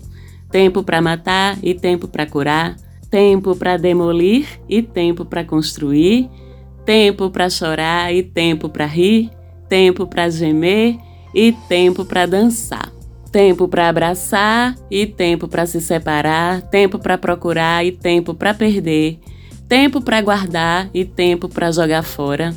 tempo 0.53 0.85
para 0.85 1.03
matar 1.03 1.59
e 1.65 1.75
tempo 1.75 2.07
para 2.07 2.25
curar, 2.27 2.77
tempo 3.11 3.57
para 3.57 3.77
demolir 3.77 4.47
e 4.69 4.83
tempo 4.83 5.25
para 5.25 5.43
construir, 5.43 6.31
tempo 6.87 7.29
para 7.29 7.51
chorar 7.51 8.15
e 8.15 8.23
tempo 8.23 8.69
para 8.69 8.87
rir, 8.87 9.33
tempo 9.69 10.07
para 10.07 10.31
gemer 10.31 10.97
e 11.35 11.51
tempo 11.69 12.05
para 12.05 12.25
dançar. 12.25 13.00
Tempo 13.33 13.69
para 13.69 13.89
abraçar 13.89 14.75
e 14.91 15.07
tempo 15.07 15.47
para 15.47 15.65
se 15.65 15.81
separar, 15.81 16.63
tempo 16.63 16.99
para 16.99 17.17
procurar 17.17 17.85
e 17.85 17.93
tempo 17.93 18.35
para 18.35 18.53
perder, 18.53 19.21
tempo 19.69 20.01
para 20.01 20.21
guardar 20.21 20.91
e 20.93 21.05
tempo 21.05 21.49
para 21.49 21.71
jogar 21.71 22.03
fora, 22.03 22.53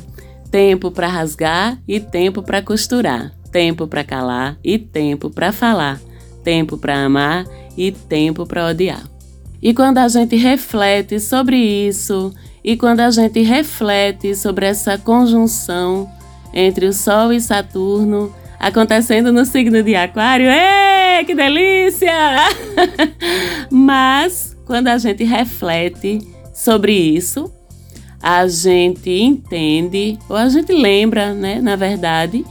tempo 0.50 0.90
para 0.90 1.06
rasgar 1.06 1.78
e 1.86 2.00
tempo 2.00 2.42
para 2.42 2.60
costurar, 2.60 3.32
tempo 3.52 3.86
para 3.86 4.02
calar 4.02 4.58
e 4.64 4.76
tempo 4.76 5.30
para 5.30 5.52
falar, 5.52 6.00
tempo 6.42 6.76
para 6.76 7.04
amar 7.04 7.44
e 7.76 7.92
tempo 7.92 8.44
para 8.44 8.66
odiar. 8.66 9.02
E 9.62 9.72
quando 9.72 9.98
a 9.98 10.08
gente 10.08 10.36
reflete 10.36 11.20
sobre 11.20 11.56
isso, 11.56 12.32
e 12.64 12.76
quando 12.76 13.00
a 13.00 13.10
gente 13.10 13.42
reflete 13.42 14.34
sobre 14.34 14.66
essa 14.66 14.98
conjunção 14.98 16.10
entre 16.52 16.86
o 16.86 16.92
Sol 16.92 17.32
e 17.32 17.40
Saturno, 17.40 18.34
acontecendo 18.64 19.30
no 19.30 19.44
signo 19.44 19.82
de 19.82 19.94
Aquário. 19.94 20.46
Ê, 20.48 21.22
que 21.24 21.34
delícia! 21.34 22.14
Mas 23.70 24.56
quando 24.64 24.88
a 24.88 24.96
gente 24.96 25.22
reflete 25.22 26.26
sobre 26.54 26.94
isso, 26.94 27.52
a 28.22 28.48
gente 28.48 29.10
entende, 29.10 30.18
ou 30.30 30.36
a 30.36 30.48
gente 30.48 30.72
lembra, 30.72 31.34
né, 31.34 31.60
na 31.60 31.76
verdade, 31.76 32.42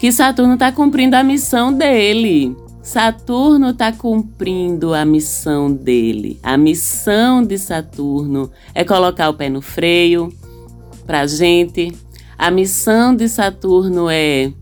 que 0.00 0.10
Saturno 0.10 0.54
está 0.54 0.72
cumprindo 0.72 1.14
a 1.14 1.22
missão 1.22 1.72
dele. 1.72 2.56
Saturno 2.82 3.70
está 3.70 3.92
cumprindo 3.92 4.92
a 4.92 5.04
missão 5.04 5.72
dele. 5.72 6.40
A 6.42 6.56
missão 6.56 7.40
de 7.44 7.56
Saturno 7.56 8.50
é 8.74 8.82
colocar 8.82 9.28
o 9.28 9.34
pé 9.34 9.48
no 9.48 9.62
freio 9.62 10.32
para 11.06 11.20
a 11.20 11.26
gente. 11.28 11.92
A 12.36 12.50
missão 12.50 13.14
de 13.14 13.28
Saturno 13.28 14.10
é 14.10 14.52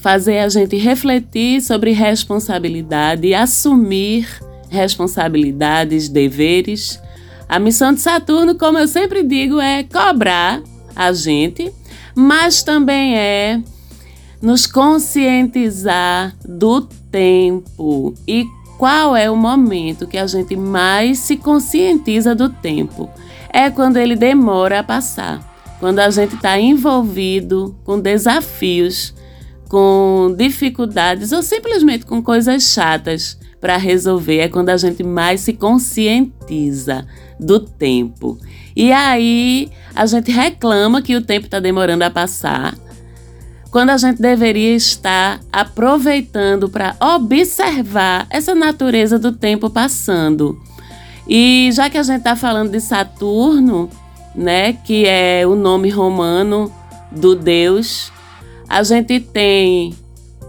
fazer 0.00 0.38
a 0.38 0.48
gente 0.48 0.76
refletir 0.76 1.60
sobre 1.60 1.92
responsabilidade 1.92 3.28
e 3.28 3.34
assumir 3.34 4.26
responsabilidades, 4.70 6.08
deveres. 6.08 7.00
A 7.46 7.58
missão 7.58 7.92
de 7.92 8.00
Saturno, 8.00 8.54
como 8.54 8.78
eu 8.78 8.88
sempre 8.88 9.22
digo, 9.22 9.60
é 9.60 9.82
cobrar 9.82 10.62
a 10.96 11.12
gente, 11.12 11.70
mas 12.14 12.62
também 12.62 13.16
é 13.16 13.60
nos 14.40 14.66
conscientizar 14.66 16.34
do 16.48 16.80
tempo 16.80 18.14
e 18.26 18.46
qual 18.78 19.14
é 19.14 19.30
o 19.30 19.36
momento 19.36 20.06
que 20.06 20.16
a 20.16 20.26
gente 20.26 20.56
mais 20.56 21.18
se 21.18 21.36
conscientiza 21.36 22.34
do 22.34 22.48
tempo. 22.48 23.10
É 23.52 23.68
quando 23.68 23.98
ele 23.98 24.16
demora 24.16 24.78
a 24.78 24.82
passar, 24.82 25.76
quando 25.78 25.98
a 25.98 26.08
gente 26.08 26.36
está 26.36 26.58
envolvido 26.58 27.76
com 27.84 28.00
desafios 28.00 29.12
com 29.70 30.34
dificuldades 30.36 31.30
ou 31.30 31.42
simplesmente 31.44 32.04
com 32.04 32.20
coisas 32.20 32.64
chatas 32.64 33.38
para 33.60 33.76
resolver. 33.76 34.40
É 34.40 34.48
quando 34.48 34.68
a 34.70 34.76
gente 34.76 35.04
mais 35.04 35.42
se 35.42 35.52
conscientiza 35.52 37.06
do 37.38 37.60
tempo. 37.60 38.36
E 38.74 38.90
aí 38.90 39.70
a 39.94 40.04
gente 40.06 40.32
reclama 40.32 41.00
que 41.00 41.14
o 41.14 41.22
tempo 41.22 41.46
está 41.46 41.60
demorando 41.60 42.02
a 42.02 42.10
passar, 42.10 42.76
quando 43.70 43.90
a 43.90 43.96
gente 43.96 44.20
deveria 44.20 44.74
estar 44.74 45.40
aproveitando 45.52 46.68
para 46.68 46.96
observar 47.00 48.26
essa 48.28 48.56
natureza 48.56 49.20
do 49.20 49.30
tempo 49.30 49.70
passando. 49.70 50.60
E 51.28 51.70
já 51.72 51.88
que 51.88 51.96
a 51.96 52.02
gente 52.02 52.18
está 52.18 52.34
falando 52.34 52.72
de 52.72 52.80
Saturno, 52.80 53.88
né, 54.34 54.72
que 54.72 55.06
é 55.06 55.46
o 55.46 55.54
nome 55.54 55.90
romano 55.90 56.72
do 57.12 57.36
deus 57.36 58.10
a 58.70 58.84
gente 58.84 59.18
tem 59.18 59.92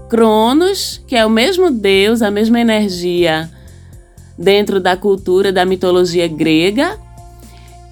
Cronos, 0.08 1.02
que 1.08 1.16
é 1.16 1.26
o 1.26 1.30
mesmo 1.30 1.72
deus, 1.72 2.22
a 2.22 2.30
mesma 2.30 2.60
energia 2.60 3.50
dentro 4.38 4.80
da 4.80 4.96
cultura 4.96 5.52
da 5.52 5.66
mitologia 5.66 6.28
grega. 6.28 7.00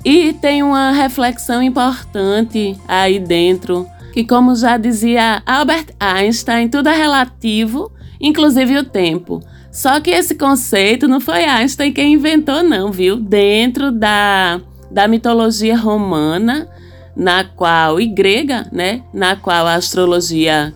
E 0.06 0.32
tem 0.34 0.62
uma 0.62 0.92
reflexão 0.92 1.64
importante 1.64 2.78
aí 2.88 3.18
dentro, 3.18 3.88
que 4.14 4.24
como 4.24 4.56
já 4.56 4.78
dizia 4.78 5.42
Albert 5.48 5.88
Einstein, 6.00 6.70
tudo 6.70 6.90
é 6.90 6.96
relativo, 6.96 7.92
inclusive 8.22 8.78
o 8.78 8.84
tempo. 8.84 9.42
Só 9.72 10.00
que 10.00 10.12
esse 10.12 10.36
conceito 10.36 11.08
não 11.08 11.20
foi 11.20 11.44
Einstein 11.44 11.92
quem 11.92 12.14
inventou, 12.14 12.62
não, 12.62 12.92
viu? 12.92 13.16
Dentro 13.16 13.92
da, 13.92 14.62
da 14.92 15.08
mitologia 15.08 15.76
romana, 15.76 16.68
na 17.20 17.44
qual 17.44 18.00
e 18.00 18.08
grega, 18.08 18.66
né, 18.72 19.04
na 19.14 19.36
qual 19.36 19.68
a 19.68 19.76
astrologia 19.76 20.74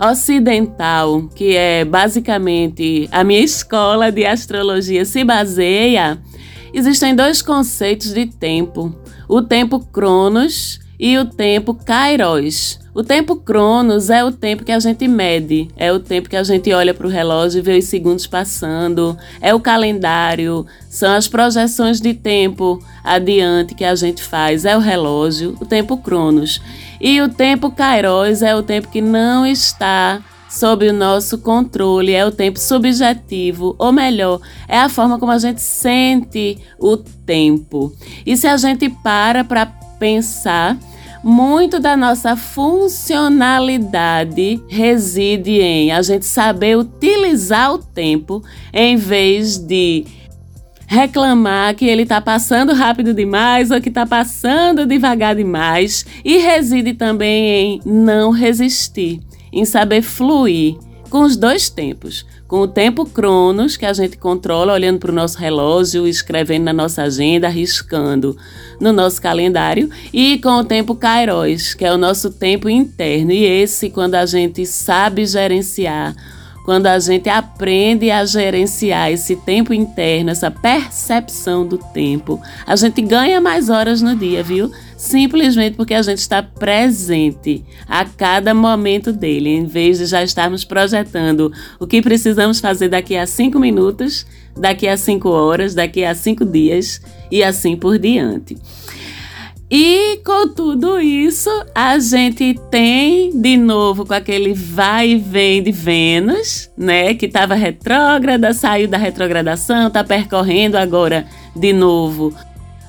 ocidental, 0.00 1.28
que 1.34 1.56
é 1.56 1.84
basicamente 1.84 3.08
a 3.10 3.24
minha 3.24 3.40
escola 3.40 4.12
de 4.12 4.24
astrologia 4.24 5.04
se 5.04 5.24
baseia, 5.24 6.22
existem 6.72 7.12
dois 7.12 7.42
conceitos 7.42 8.14
de 8.14 8.24
tempo: 8.26 8.94
o 9.28 9.42
tempo 9.42 9.80
Cronos 9.80 10.78
e 10.98 11.18
o 11.18 11.24
tempo 11.24 11.74
Kairos. 11.74 12.78
O 12.94 13.02
tempo 13.02 13.34
Cronos 13.34 14.08
é 14.08 14.22
o 14.22 14.30
tempo 14.30 14.62
que 14.62 14.70
a 14.70 14.78
gente 14.78 15.08
mede, 15.08 15.68
é 15.76 15.92
o 15.92 15.98
tempo 15.98 16.28
que 16.28 16.36
a 16.36 16.44
gente 16.44 16.72
olha 16.72 16.94
para 16.94 17.08
o 17.08 17.10
relógio 17.10 17.58
e 17.58 17.62
vê 17.62 17.76
os 17.76 17.86
segundos 17.86 18.24
passando, 18.24 19.18
é 19.40 19.52
o 19.52 19.58
calendário, 19.58 20.64
são 20.88 21.12
as 21.12 21.26
projeções 21.26 22.00
de 22.00 22.14
tempo 22.14 22.80
adiante 23.02 23.74
que 23.74 23.84
a 23.84 23.96
gente 23.96 24.22
faz, 24.22 24.64
é 24.64 24.76
o 24.76 24.80
relógio, 24.80 25.56
o 25.60 25.66
tempo 25.66 25.96
Cronos. 25.96 26.62
E 27.00 27.20
o 27.20 27.28
tempo 27.28 27.72
Kairos 27.72 28.42
é 28.42 28.54
o 28.54 28.62
tempo 28.62 28.86
que 28.88 29.00
não 29.00 29.44
está 29.44 30.22
sob 30.48 30.88
o 30.88 30.92
nosso 30.92 31.38
controle, 31.38 32.12
é 32.12 32.24
o 32.24 32.30
tempo 32.30 32.60
subjetivo, 32.60 33.74
ou 33.76 33.90
melhor, 33.90 34.40
é 34.68 34.78
a 34.78 34.88
forma 34.88 35.18
como 35.18 35.32
a 35.32 35.38
gente 35.38 35.60
sente 35.60 36.58
o 36.78 36.96
tempo. 36.96 37.92
E 38.24 38.36
se 38.36 38.46
a 38.46 38.56
gente 38.56 38.88
para 38.88 39.42
para 39.42 39.66
pensar, 39.98 40.78
muito 41.24 41.80
da 41.80 41.96
nossa 41.96 42.36
funcionalidade 42.36 44.62
reside 44.68 45.52
em 45.52 45.90
a 45.90 46.02
gente 46.02 46.26
saber 46.26 46.76
utilizar 46.76 47.72
o 47.72 47.78
tempo 47.78 48.42
em 48.70 48.94
vez 48.96 49.56
de 49.56 50.04
reclamar 50.86 51.74
que 51.74 51.86
ele 51.86 52.02
está 52.02 52.20
passando 52.20 52.74
rápido 52.74 53.14
demais 53.14 53.70
ou 53.70 53.80
que 53.80 53.88
está 53.88 54.04
passando 54.04 54.84
devagar 54.84 55.34
demais. 55.34 56.04
E 56.22 56.36
reside 56.36 56.92
também 56.92 57.46
em 57.46 57.80
não 57.86 58.30
resistir, 58.30 59.18
em 59.50 59.64
saber 59.64 60.02
fluir 60.02 60.76
com 61.14 61.22
os 61.22 61.36
dois 61.36 61.70
tempos, 61.70 62.26
com 62.48 62.58
o 62.58 62.66
tempo 62.66 63.06
Cronos, 63.06 63.76
que 63.76 63.86
a 63.86 63.92
gente 63.92 64.18
controla 64.18 64.72
olhando 64.72 64.98
para 64.98 65.12
o 65.12 65.14
nosso 65.14 65.38
relógio, 65.38 66.08
escrevendo 66.08 66.64
na 66.64 66.72
nossa 66.72 67.04
agenda, 67.04 67.48
riscando 67.48 68.36
no 68.80 68.92
nosso 68.92 69.22
calendário, 69.22 69.88
e 70.12 70.40
com 70.40 70.48
o 70.48 70.64
tempo 70.64 70.96
Kairos, 70.96 71.72
que 71.72 71.84
é 71.84 71.92
o 71.92 71.96
nosso 71.96 72.32
tempo 72.32 72.68
interno. 72.68 73.30
E 73.30 73.44
esse, 73.44 73.90
quando 73.90 74.16
a 74.16 74.26
gente 74.26 74.66
sabe 74.66 75.24
gerenciar, 75.24 76.16
quando 76.64 76.86
a 76.86 76.98
gente 76.98 77.28
aprende 77.28 78.10
a 78.10 78.24
gerenciar 78.24 79.12
esse 79.12 79.36
tempo 79.36 79.72
interno, 79.72 80.30
essa 80.30 80.50
percepção 80.50 81.66
do 81.66 81.78
tempo, 81.78 82.40
a 82.66 82.74
gente 82.74 83.02
ganha 83.02 83.40
mais 83.40 83.68
horas 83.68 84.00
no 84.00 84.16
dia, 84.16 84.42
viu? 84.42 84.70
simplesmente 85.04 85.76
porque 85.76 85.94
a 85.94 86.02
gente 86.02 86.18
está 86.18 86.42
presente 86.42 87.62
a 87.86 88.04
cada 88.04 88.54
momento 88.54 89.12
dele, 89.12 89.50
em 89.50 89.66
vez 89.66 89.98
de 89.98 90.06
já 90.06 90.22
estarmos 90.22 90.64
projetando 90.64 91.52
o 91.78 91.86
que 91.86 92.00
precisamos 92.00 92.58
fazer 92.58 92.88
daqui 92.88 93.16
a 93.16 93.26
cinco 93.26 93.58
minutos, 93.58 94.26
daqui 94.56 94.88
a 94.88 94.96
cinco 94.96 95.28
horas, 95.28 95.74
daqui 95.74 96.04
a 96.04 96.14
cinco 96.14 96.44
dias 96.44 97.02
e 97.30 97.42
assim 97.42 97.76
por 97.76 97.98
diante. 97.98 98.56
E 99.76 100.20
com 100.24 100.46
tudo 100.50 101.00
isso, 101.00 101.50
a 101.74 101.98
gente 101.98 102.54
tem 102.70 103.32
de 103.40 103.56
novo 103.56 104.06
com 104.06 104.14
aquele 104.14 104.54
vai 104.54 105.08
e 105.08 105.16
vem 105.16 105.60
de 105.64 105.72
Vênus, 105.72 106.70
né? 106.78 107.12
Que 107.14 107.26
estava 107.26 107.56
retrógrada, 107.56 108.54
saiu 108.54 108.86
da 108.86 108.96
retrogradação, 108.96 109.88
está 109.88 110.04
percorrendo 110.04 110.78
agora 110.78 111.26
de 111.56 111.72
novo 111.72 112.32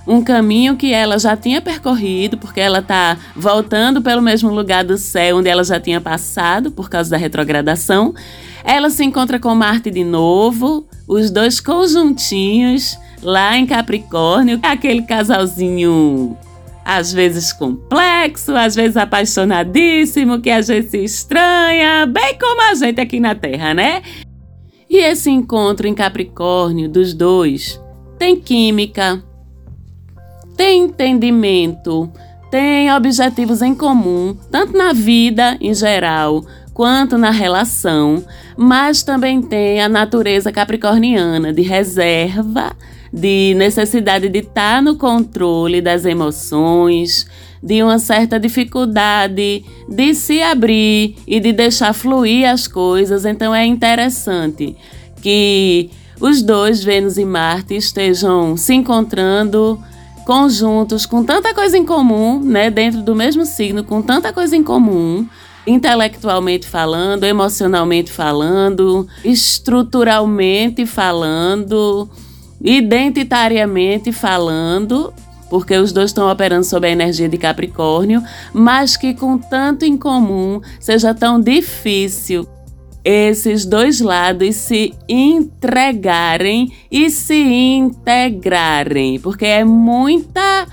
um 0.06 0.24
caminho 0.24 0.78
que 0.78 0.94
ela 0.94 1.18
já 1.18 1.36
tinha 1.36 1.60
percorrido, 1.60 2.38
porque 2.38 2.62
ela 2.62 2.78
está 2.78 3.18
voltando 3.36 4.00
pelo 4.04 4.22
mesmo 4.22 4.54
lugar 4.54 4.84
do 4.84 4.96
céu 4.96 5.38
onde 5.38 5.50
ela 5.50 5.64
já 5.64 5.80
tinha 5.80 6.00
passado 6.00 6.70
por 6.70 6.88
causa 6.88 7.10
da 7.10 7.18
retrogradação. 7.18 8.14
Ela 8.64 8.92
se 8.92 9.04
encontra 9.04 9.40
com 9.40 9.56
Marte 9.56 9.90
de 9.90 10.04
novo, 10.04 10.86
os 11.08 11.32
dois 11.32 11.60
conjuntinhos 11.60 12.96
lá 13.24 13.58
em 13.58 13.66
Capricórnio, 13.66 14.60
aquele 14.62 15.02
casalzinho 15.02 16.38
às 16.86 17.12
vezes 17.12 17.52
complexo, 17.52 18.56
às 18.56 18.76
vezes 18.76 18.96
apaixonadíssimo, 18.96 20.40
que 20.40 20.52
a 20.52 20.62
gente 20.62 20.88
se 20.90 21.04
estranha, 21.04 22.06
bem 22.06 22.38
como 22.38 22.62
a 22.70 22.76
gente 22.76 23.02
aqui 23.02 23.20
na 23.20 23.34
Terra, 23.34 23.74
né? 23.74 24.04
E 24.88 24.98
esse 24.98 25.32
encontro 25.32 25.88
em 25.88 25.96
Capricórnio 25.96 26.88
dos 26.88 27.16
dois 27.16 27.82
tem 28.20 28.40
química, 28.40 29.22
tem 30.56 30.84
entendimento, 30.84 32.10
tem 32.52 32.94
objetivos 32.94 33.64
em 33.64 33.74
comum, 33.74 34.38
tanto 34.52 34.78
na 34.78 34.94
vida 34.94 35.58
em 35.60 35.74
geral 35.74 36.46
quanto 36.74 37.18
na 37.18 37.32
relação, 37.32 38.24
mas 38.56 39.02
também 39.02 39.42
tem 39.42 39.82
a 39.82 39.90
natureza 39.90 40.52
capricorniana 40.52 41.52
de 41.52 41.62
reserva, 41.62 42.76
de 43.16 43.54
necessidade 43.56 44.28
de 44.28 44.40
estar 44.40 44.82
no 44.82 44.98
controle 44.98 45.80
das 45.80 46.04
emoções, 46.04 47.26
de 47.64 47.82
uma 47.82 47.98
certa 47.98 48.38
dificuldade 48.38 49.64
de 49.88 50.14
se 50.14 50.42
abrir 50.42 51.16
e 51.26 51.40
de 51.40 51.54
deixar 51.54 51.94
fluir 51.94 52.46
as 52.50 52.68
coisas. 52.68 53.24
Então 53.24 53.56
é 53.56 53.66
interessante 53.66 54.76
que 55.22 55.90
os 56.20 56.42
dois, 56.42 56.84
Vênus 56.84 57.18
e 57.18 57.24
Marte, 57.24 57.74
estejam 57.76 58.58
se 58.58 58.74
encontrando 58.74 59.82
conjuntos 60.26 61.06
com 61.06 61.24
tanta 61.24 61.54
coisa 61.54 61.78
em 61.78 61.86
comum, 61.86 62.42
né, 62.42 62.70
dentro 62.70 63.02
do 63.02 63.16
mesmo 63.16 63.46
signo, 63.46 63.84
com 63.84 64.02
tanta 64.02 64.34
coisa 64.34 64.58
em 64.58 64.64
comum, 64.64 65.26
intelectualmente 65.66 66.68
falando, 66.68 67.24
emocionalmente 67.24 68.12
falando, 68.12 69.08
estruturalmente 69.24 70.86
falando, 70.86 72.10
identitariamente 72.66 74.12
falando, 74.12 75.14
porque 75.50 75.78
os 75.78 75.94
dois 75.94 76.10
estão 76.10 76.30
operando 76.30 76.66
sob 76.66 76.88
a 76.88 76.92
energia 76.92 77.30
de 77.30 77.38
Capricórnio, 77.38 78.24
mas 78.52 78.98
que 78.98 79.14
com 79.14 79.38
tanto 79.38 79.86
em 79.86 79.96
comum 79.96 80.60
seja 80.80 81.14
tão 81.14 81.40
difícil 81.40 82.48
esses 83.04 83.66
dois 83.66 84.02
lados 84.02 84.56
se 84.56 84.96
entregarem 85.08 86.74
e 86.90 87.12
se 87.12 87.36
integrarem, 87.36 89.20
porque 89.20 89.46
é 89.46 89.64
muita 89.64 90.68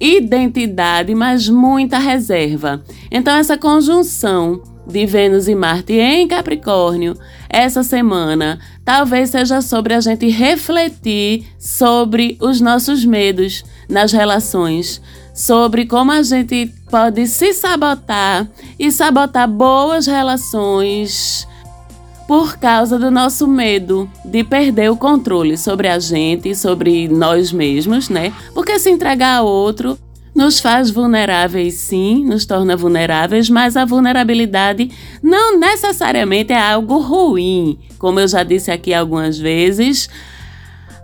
identidade, 0.00 1.14
mas 1.14 1.48
muita 1.48 1.98
reserva. 1.98 2.82
Então, 3.12 3.36
essa 3.36 3.56
conjunção 3.56 4.60
de 4.88 5.06
Vênus 5.06 5.48
e 5.48 5.54
Marte 5.54 5.92
em 5.92 6.26
Capricórnio 6.26 7.16
essa 7.48 7.82
semana 7.82 8.58
talvez 8.84 9.30
seja 9.30 9.62
sobre 9.62 9.94
a 9.94 10.00
gente 10.00 10.28
refletir 10.28 11.46
sobre 11.58 12.36
os 12.40 12.60
nossos 12.60 13.04
medos 13.04 13.64
nas 13.88 14.12
relações, 14.12 15.00
sobre 15.34 15.86
como 15.86 16.12
a 16.12 16.22
gente 16.22 16.72
pode 16.90 17.26
se 17.26 17.54
sabotar 17.54 18.46
e 18.78 18.92
sabotar 18.92 19.48
boas 19.48 20.06
relações 20.06 21.48
por 22.26 22.58
causa 22.58 22.98
do 22.98 23.10
nosso 23.10 23.46
medo 23.46 24.08
de 24.22 24.44
perder 24.44 24.90
o 24.90 24.96
controle 24.96 25.56
sobre 25.56 25.88
a 25.88 25.98
gente, 25.98 26.54
sobre 26.54 27.08
nós 27.08 27.50
mesmos, 27.50 28.10
né? 28.10 28.34
Porque 28.52 28.78
se 28.78 28.90
entregar 28.90 29.38
a 29.38 29.42
outro 29.42 29.98
nos 30.34 30.60
faz 30.60 30.90
vulneráveis, 30.90 31.74
sim, 31.74 32.24
nos 32.24 32.46
torna 32.46 32.76
vulneráveis, 32.76 33.48
mas 33.50 33.76
a 33.76 33.84
vulnerabilidade 33.84 34.90
não 35.22 35.58
necessariamente 35.58 36.52
é 36.52 36.60
algo 36.60 36.98
ruim. 36.98 37.78
Como 37.98 38.20
eu 38.20 38.28
já 38.28 38.42
disse 38.42 38.70
aqui 38.70 38.94
algumas 38.94 39.38
vezes, 39.38 40.08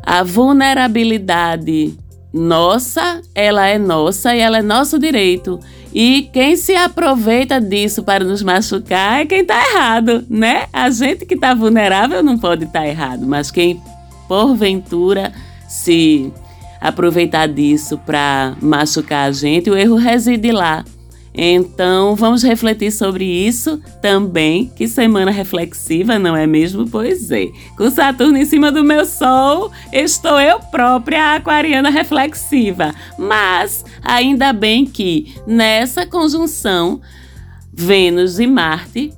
a 0.02 0.22
vulnerabilidade 0.22 1.98
nossa, 2.32 3.22
ela 3.34 3.66
é 3.66 3.78
nossa 3.78 4.34
e 4.34 4.40
ela 4.40 4.58
é 4.58 4.62
nosso 4.62 4.98
direito. 4.98 5.60
E 5.94 6.28
quem 6.32 6.56
se 6.56 6.74
aproveita 6.74 7.60
disso 7.60 8.02
para 8.02 8.24
nos 8.24 8.42
machucar 8.42 9.20
é 9.20 9.26
quem 9.26 9.42
está 9.42 9.54
errado, 9.70 10.24
né? 10.28 10.66
A 10.72 10.90
gente 10.90 11.24
que 11.24 11.34
está 11.34 11.54
vulnerável 11.54 12.20
não 12.20 12.36
pode 12.36 12.64
estar 12.64 12.80
tá 12.80 12.86
errado, 12.88 13.24
mas 13.24 13.52
quem 13.52 13.80
porventura 14.26 15.32
se 15.68 16.32
aproveitar 16.84 17.48
disso 17.48 17.96
para 17.96 18.54
machucar 18.60 19.28
a 19.28 19.32
gente, 19.32 19.70
o 19.70 19.76
erro 19.76 19.96
reside 19.96 20.52
lá. 20.52 20.84
Então, 21.34 22.14
vamos 22.14 22.44
refletir 22.44 22.92
sobre 22.92 23.24
isso 23.24 23.80
também. 24.00 24.70
Que 24.76 24.86
semana 24.86 25.32
reflexiva, 25.32 26.16
não 26.16 26.36
é 26.36 26.46
mesmo? 26.46 26.88
Pois 26.88 27.30
é. 27.30 27.48
Com 27.76 27.90
Saturno 27.90 28.36
em 28.36 28.44
cima 28.44 28.70
do 28.70 28.84
meu 28.84 29.04
Sol, 29.04 29.72
estou 29.92 30.38
eu 30.38 30.60
própria 30.60 31.34
aquariana 31.34 31.90
reflexiva. 31.90 32.94
Mas, 33.18 33.84
ainda 34.00 34.52
bem 34.52 34.84
que 34.84 35.34
nessa 35.44 36.06
conjunção, 36.06 37.00
Vênus 37.72 38.38
e 38.38 38.46
Marte 38.46 39.12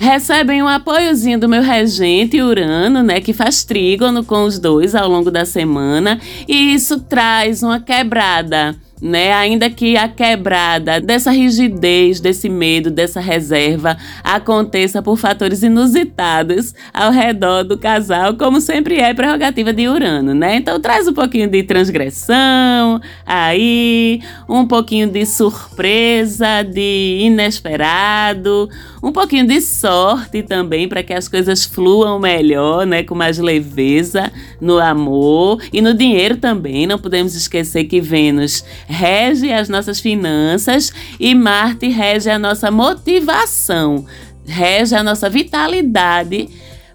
recebem 0.00 0.62
um 0.62 0.66
apoiozinho 0.66 1.38
do 1.38 1.48
meu 1.48 1.60
regente 1.60 2.40
Urano, 2.40 3.02
né, 3.02 3.20
que 3.20 3.34
faz 3.34 3.64
trígono 3.64 4.24
com 4.24 4.44
os 4.44 4.58
dois 4.58 4.94
ao 4.94 5.06
longo 5.06 5.30
da 5.30 5.44
semana, 5.44 6.18
e 6.48 6.72
isso 6.72 7.00
traz 7.00 7.62
uma 7.62 7.78
quebrada 7.78 8.74
né? 9.00 9.32
Ainda 9.32 9.70
que 9.70 9.96
a 9.96 10.08
quebrada 10.08 11.00
dessa 11.00 11.30
rigidez, 11.30 12.20
desse 12.20 12.48
medo, 12.48 12.90
dessa 12.90 13.20
reserva 13.20 13.96
aconteça 14.22 15.02
por 15.02 15.16
fatores 15.16 15.62
inusitados 15.62 16.74
ao 16.92 17.10
redor 17.10 17.64
do 17.64 17.78
casal, 17.78 18.34
como 18.34 18.60
sempre 18.60 18.98
é 18.98 19.14
prerrogativa 19.14 19.72
de 19.72 19.88
Urano, 19.88 20.34
né? 20.34 20.56
Então 20.56 20.78
traz 20.80 21.08
um 21.08 21.14
pouquinho 21.14 21.48
de 21.48 21.62
transgressão 21.62 23.00
aí, 23.24 24.20
um 24.48 24.66
pouquinho 24.66 25.08
de 25.08 25.24
surpresa, 25.24 26.62
de 26.62 27.20
inesperado, 27.22 28.68
um 29.02 29.12
pouquinho 29.12 29.46
de 29.46 29.60
sorte 29.60 30.42
também 30.42 30.88
para 30.88 31.02
que 31.02 31.12
as 31.12 31.28
coisas 31.28 31.64
fluam 31.64 32.18
melhor, 32.18 32.86
né, 32.86 33.02
com 33.02 33.14
mais 33.14 33.38
leveza 33.38 34.30
no 34.60 34.78
amor 34.78 35.62
e 35.72 35.80
no 35.80 35.94
dinheiro 35.94 36.36
também. 36.36 36.86
Não 36.86 36.98
podemos 36.98 37.34
esquecer 37.34 37.84
que 37.84 38.00
Vênus 38.00 38.64
rege 38.90 39.52
as 39.52 39.68
nossas 39.68 40.00
finanças 40.00 40.92
e 41.18 41.34
Marte 41.34 41.88
rege 41.88 42.28
a 42.28 42.38
nossa 42.38 42.70
motivação, 42.70 44.04
rege 44.44 44.94
a 44.96 45.02
nossa 45.02 45.30
vitalidade 45.30 46.48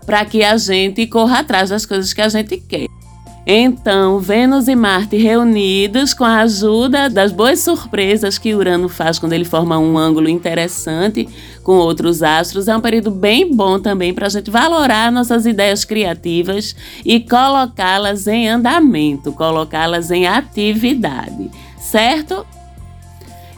para 0.05 0.25
que 0.25 0.43
a 0.43 0.57
gente 0.57 1.07
corra 1.07 1.39
atrás 1.39 1.69
das 1.69 1.85
coisas 1.85 2.13
que 2.13 2.21
a 2.21 2.29
gente 2.29 2.57
quer. 2.57 2.87
Então, 3.47 4.19
Vênus 4.19 4.67
e 4.67 4.75
Marte 4.75 5.17
reunidos 5.17 6.15
com 6.15 6.23
a 6.23 6.39
ajuda 6.39 7.07
das 7.07 7.31
boas 7.31 7.59
surpresas 7.59 8.39
que 8.39 8.55
Urano 8.55 8.89
faz 8.89 9.19
quando 9.19 9.33
ele 9.33 9.45
forma 9.45 9.77
um 9.77 9.97
ângulo 9.99 10.27
interessante 10.27 11.29
com 11.63 11.73
outros 11.73 12.23
astros, 12.23 12.67
é 12.67 12.75
um 12.75 12.81
período 12.81 13.11
bem 13.11 13.55
bom 13.55 13.79
também 13.79 14.15
para 14.15 14.25
a 14.25 14.29
gente 14.29 14.49
valorar 14.49 15.11
nossas 15.11 15.45
ideias 15.45 15.85
criativas 15.85 16.75
e 17.05 17.19
colocá-las 17.19 18.25
em 18.25 18.49
andamento, 18.49 19.31
colocá-las 19.31 20.09
em 20.09 20.25
atividade, 20.25 21.51
certo? 21.89 22.45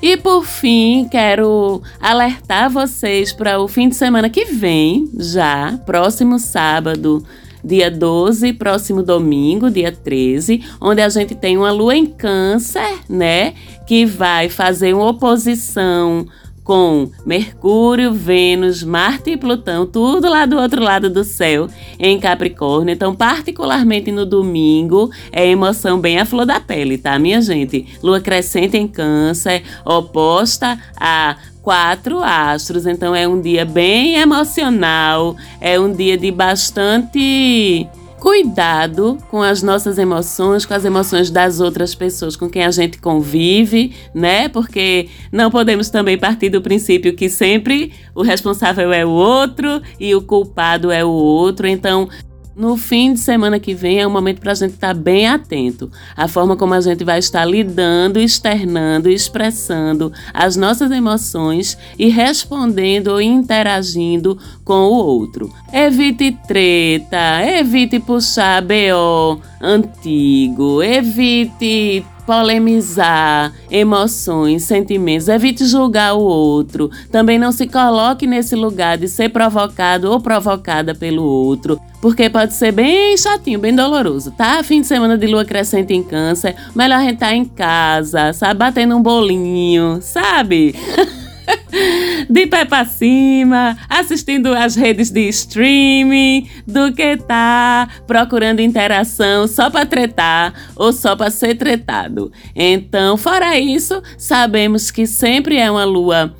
E 0.01 0.15
por 0.15 0.45
fim, 0.45 1.07
quero 1.09 1.81
alertar 1.99 2.69
vocês 2.69 3.33
para 3.33 3.59
o 3.59 3.67
fim 3.67 3.89
de 3.89 3.95
semana 3.95 4.29
que 4.29 4.45
vem, 4.45 5.09
já, 5.17 5.79
próximo 5.85 6.37
sábado 6.37 7.23
dia 7.63 7.91
12, 7.91 8.53
próximo 8.53 9.03
domingo, 9.03 9.69
dia 9.69 9.91
13, 9.91 10.63
onde 10.79 11.01
a 11.01 11.09
gente 11.09 11.35
tem 11.35 11.57
uma 11.57 11.71
lua 11.71 11.95
em 11.95 12.05
Câncer, 12.05 12.99
né? 13.09 13.53
Que 13.85 14.05
vai 14.05 14.47
fazer 14.47 14.93
uma 14.93 15.09
oposição 15.09 16.25
com 16.67 17.09
Mercúrio, 17.25 18.13
Vênus, 18.13 18.83
Marte 18.83 19.31
e 19.31 19.37
Plutão, 19.37 19.85
tudo 19.85 20.27
lá 20.27 20.45
do 20.45 20.57
outro 20.57 20.83
lado 20.83 21.09
do 21.09 21.23
céu, 21.23 21.69
em 21.97 22.19
Capricórnio. 22.19 22.91
Então, 22.91 23.15
particularmente 23.15 24.11
no 24.11 24.25
domingo, 24.25 25.09
é 25.31 25.47
emoção 25.47 25.97
bem 25.97 26.19
à 26.19 26.25
flor 26.25 26.45
da 26.45 26.59
pele, 26.59 26.97
tá, 26.97 27.17
minha 27.17 27.41
gente? 27.41 27.87
Lua 28.03 28.19
crescente 28.19 28.75
em 28.75 28.85
Câncer, 28.85 29.63
oposta 29.85 30.77
a 30.99 31.37
quatro 31.61 32.21
astros. 32.21 32.85
Então 32.85 33.15
é 33.15 33.25
um 33.25 33.39
dia 33.39 33.63
bem 33.63 34.15
emocional, 34.15 35.37
é 35.61 35.79
um 35.79 35.89
dia 35.89 36.17
de 36.17 36.29
bastante 36.31 37.87
cuidado 38.19 39.17
com 39.29 39.41
as 39.41 39.61
nossas 39.61 39.97
emoções, 39.97 40.65
com 40.65 40.73
as 40.73 40.83
emoções 40.83 41.29
das 41.29 41.59
outras 41.59 41.93
pessoas 41.93 42.35
com 42.35 42.49
quem 42.49 42.63
a 42.63 42.71
gente 42.71 42.97
convive, 42.97 43.93
né? 44.13 44.49
Porque 44.49 45.09
não 45.31 45.51
podemos 45.51 45.89
também 45.89 46.17
partir 46.17 46.49
do 46.49 46.61
princípio 46.61 47.15
que 47.15 47.29
sempre 47.29 47.93
o 48.15 48.21
responsável 48.21 48.91
é 48.91 49.05
o 49.05 49.09
outro 49.09 49.81
e 49.99 50.13
o 50.15 50.21
culpado 50.21 50.91
é 50.91 51.05
o 51.05 51.09
outro. 51.09 51.67
Então, 51.67 52.09
no 52.57 52.75
fim 52.75 53.13
de 53.13 53.19
semana 53.19 53.59
que 53.59 53.75
vem 53.75 54.01
é 54.01 54.07
um 54.07 54.09
momento 54.09 54.41
para 54.41 54.51
a 54.51 54.55
gente 54.55 54.73
estar 54.73 54.87
tá 54.87 54.93
bem 54.93 55.27
atento. 55.27 55.91
A 56.15 56.27
forma 56.27 56.57
como 56.57 56.73
a 56.73 56.81
gente 56.81 57.03
vai 57.03 57.19
estar 57.19 57.45
lidando, 57.45 58.19
externando, 58.19 59.07
expressando 59.07 60.11
as 60.33 60.55
nossas 60.55 60.89
emoções 60.89 61.77
e 61.99 62.09
respondendo 62.09 63.09
ou 63.09 63.21
interagindo 63.21 64.39
com 64.65 64.73
o 64.73 64.91
outro. 64.91 65.53
Evite 65.71 66.35
treta, 66.47 67.43
evite 67.45 67.99
puxar 67.99 68.63
BO 68.63 69.39
antigo, 69.61 70.81
evite 70.81 72.03
polemizar 72.27 73.53
emoções, 73.71 74.63
sentimentos, 74.63 75.29
evite 75.29 75.65
julgar 75.65 76.13
o 76.13 76.19
outro. 76.19 76.91
Também 77.09 77.39
não 77.39 77.53
se 77.53 77.65
coloque 77.65 78.27
nesse 78.27 78.53
lugar 78.53 78.97
de 78.97 79.07
ser 79.07 79.29
provocado 79.29 80.11
ou 80.11 80.19
provocada 80.19 80.93
pelo 80.93 81.23
outro, 81.23 81.79
porque 82.01 82.29
pode 82.29 82.53
ser 82.53 82.73
bem 82.73 83.17
chatinho, 83.17 83.59
bem 83.59 83.73
doloroso, 83.73 84.31
tá? 84.31 84.61
Fim 84.61 84.81
de 84.81 84.87
semana 84.87 85.17
de 85.17 85.25
lua 85.25 85.45
crescente 85.45 85.93
em 85.93 86.03
câncer, 86.03 86.53
melhor 86.75 86.97
a 86.97 87.03
gente 87.03 87.13
estar 87.13 87.27
tá 87.27 87.35
em 87.35 87.45
casa, 87.45 88.33
sabe? 88.33 88.59
Batendo 88.59 88.97
um 88.97 89.01
bolinho, 89.01 89.99
sabe? 90.01 90.75
de 92.29 92.47
pé 92.47 92.65
pra 92.65 92.85
cima, 92.85 93.77
assistindo 93.89 94.53
as 94.53 94.75
redes 94.75 95.09
de 95.09 95.27
streaming, 95.29 96.49
do 96.65 96.93
que 96.93 97.17
tá 97.17 97.87
procurando 98.05 98.59
interação 98.59 99.47
só 99.47 99.69
para 99.69 99.85
tretar 99.85 100.53
ou 100.75 100.91
só 100.91 101.15
para 101.15 101.31
ser 101.31 101.55
tretado. 101.55 102.31
Então, 102.55 103.17
fora 103.17 103.57
isso, 103.57 104.01
sabemos 104.17 104.91
que 104.91 105.07
sempre 105.07 105.57
é 105.57 105.69
uma 105.69 105.85
lua 105.85 106.35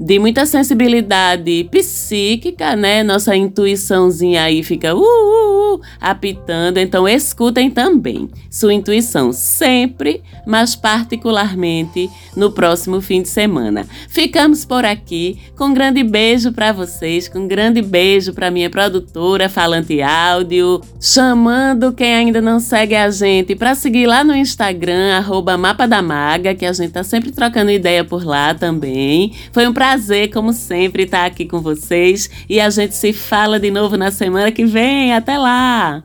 de 0.00 0.18
muita 0.18 0.46
sensibilidade 0.46 1.68
psíquica, 1.70 2.74
né? 2.74 3.02
Nossa 3.02 3.36
intuiçãozinha 3.36 4.44
aí 4.44 4.62
fica 4.62 4.94
uh, 4.94 4.98
uh, 4.98 5.74
uh, 5.74 5.80
apitando. 6.00 6.78
Então, 6.78 7.06
escutem 7.06 7.70
também 7.70 8.30
sua 8.50 8.72
intuição 8.72 9.30
sempre, 9.30 10.22
mas 10.46 10.74
particularmente 10.74 12.08
no 12.34 12.50
próximo 12.50 13.02
fim 13.02 13.20
de 13.20 13.28
semana. 13.28 13.86
Ficamos 14.08 14.64
por 14.64 14.86
aqui 14.86 15.38
com 15.54 15.66
um 15.66 15.74
grande 15.74 16.02
beijo 16.02 16.50
para 16.50 16.72
vocês, 16.72 17.28
com 17.28 17.40
um 17.40 17.48
grande 17.48 17.82
beijo 17.82 18.32
para 18.32 18.50
minha 18.50 18.70
produtora 18.70 19.50
Falante 19.50 20.00
Áudio, 20.00 20.80
chamando 20.98 21.92
quem 21.92 22.14
ainda 22.14 22.40
não 22.40 22.58
segue 22.58 22.94
a 22.94 23.10
gente 23.10 23.54
para 23.54 23.74
seguir 23.74 24.06
lá 24.06 24.24
no 24.24 24.34
Instagram, 24.34 25.14
arroba 25.14 25.58
Mapa 25.58 25.86
da 25.86 26.00
Maga, 26.00 26.54
que 26.54 26.64
a 26.64 26.72
gente 26.72 26.92
tá 26.92 27.04
sempre 27.04 27.30
trocando 27.30 27.70
ideia 27.70 28.02
por 28.02 28.24
lá 28.24 28.54
também. 28.54 29.34
Foi 29.52 29.68
um 29.68 29.74
prazer 29.74 29.89
prazer, 29.90 30.30
como 30.30 30.52
sempre, 30.52 31.02
estar 31.02 31.26
aqui 31.26 31.44
com 31.44 31.60
vocês 31.60 32.30
e 32.48 32.60
a 32.60 32.70
gente 32.70 32.94
se 32.94 33.12
fala 33.12 33.58
de 33.58 33.72
novo 33.72 33.96
na 33.96 34.12
semana 34.12 34.52
que 34.52 34.64
vem. 34.64 35.12
Até 35.12 35.36
lá! 35.36 36.00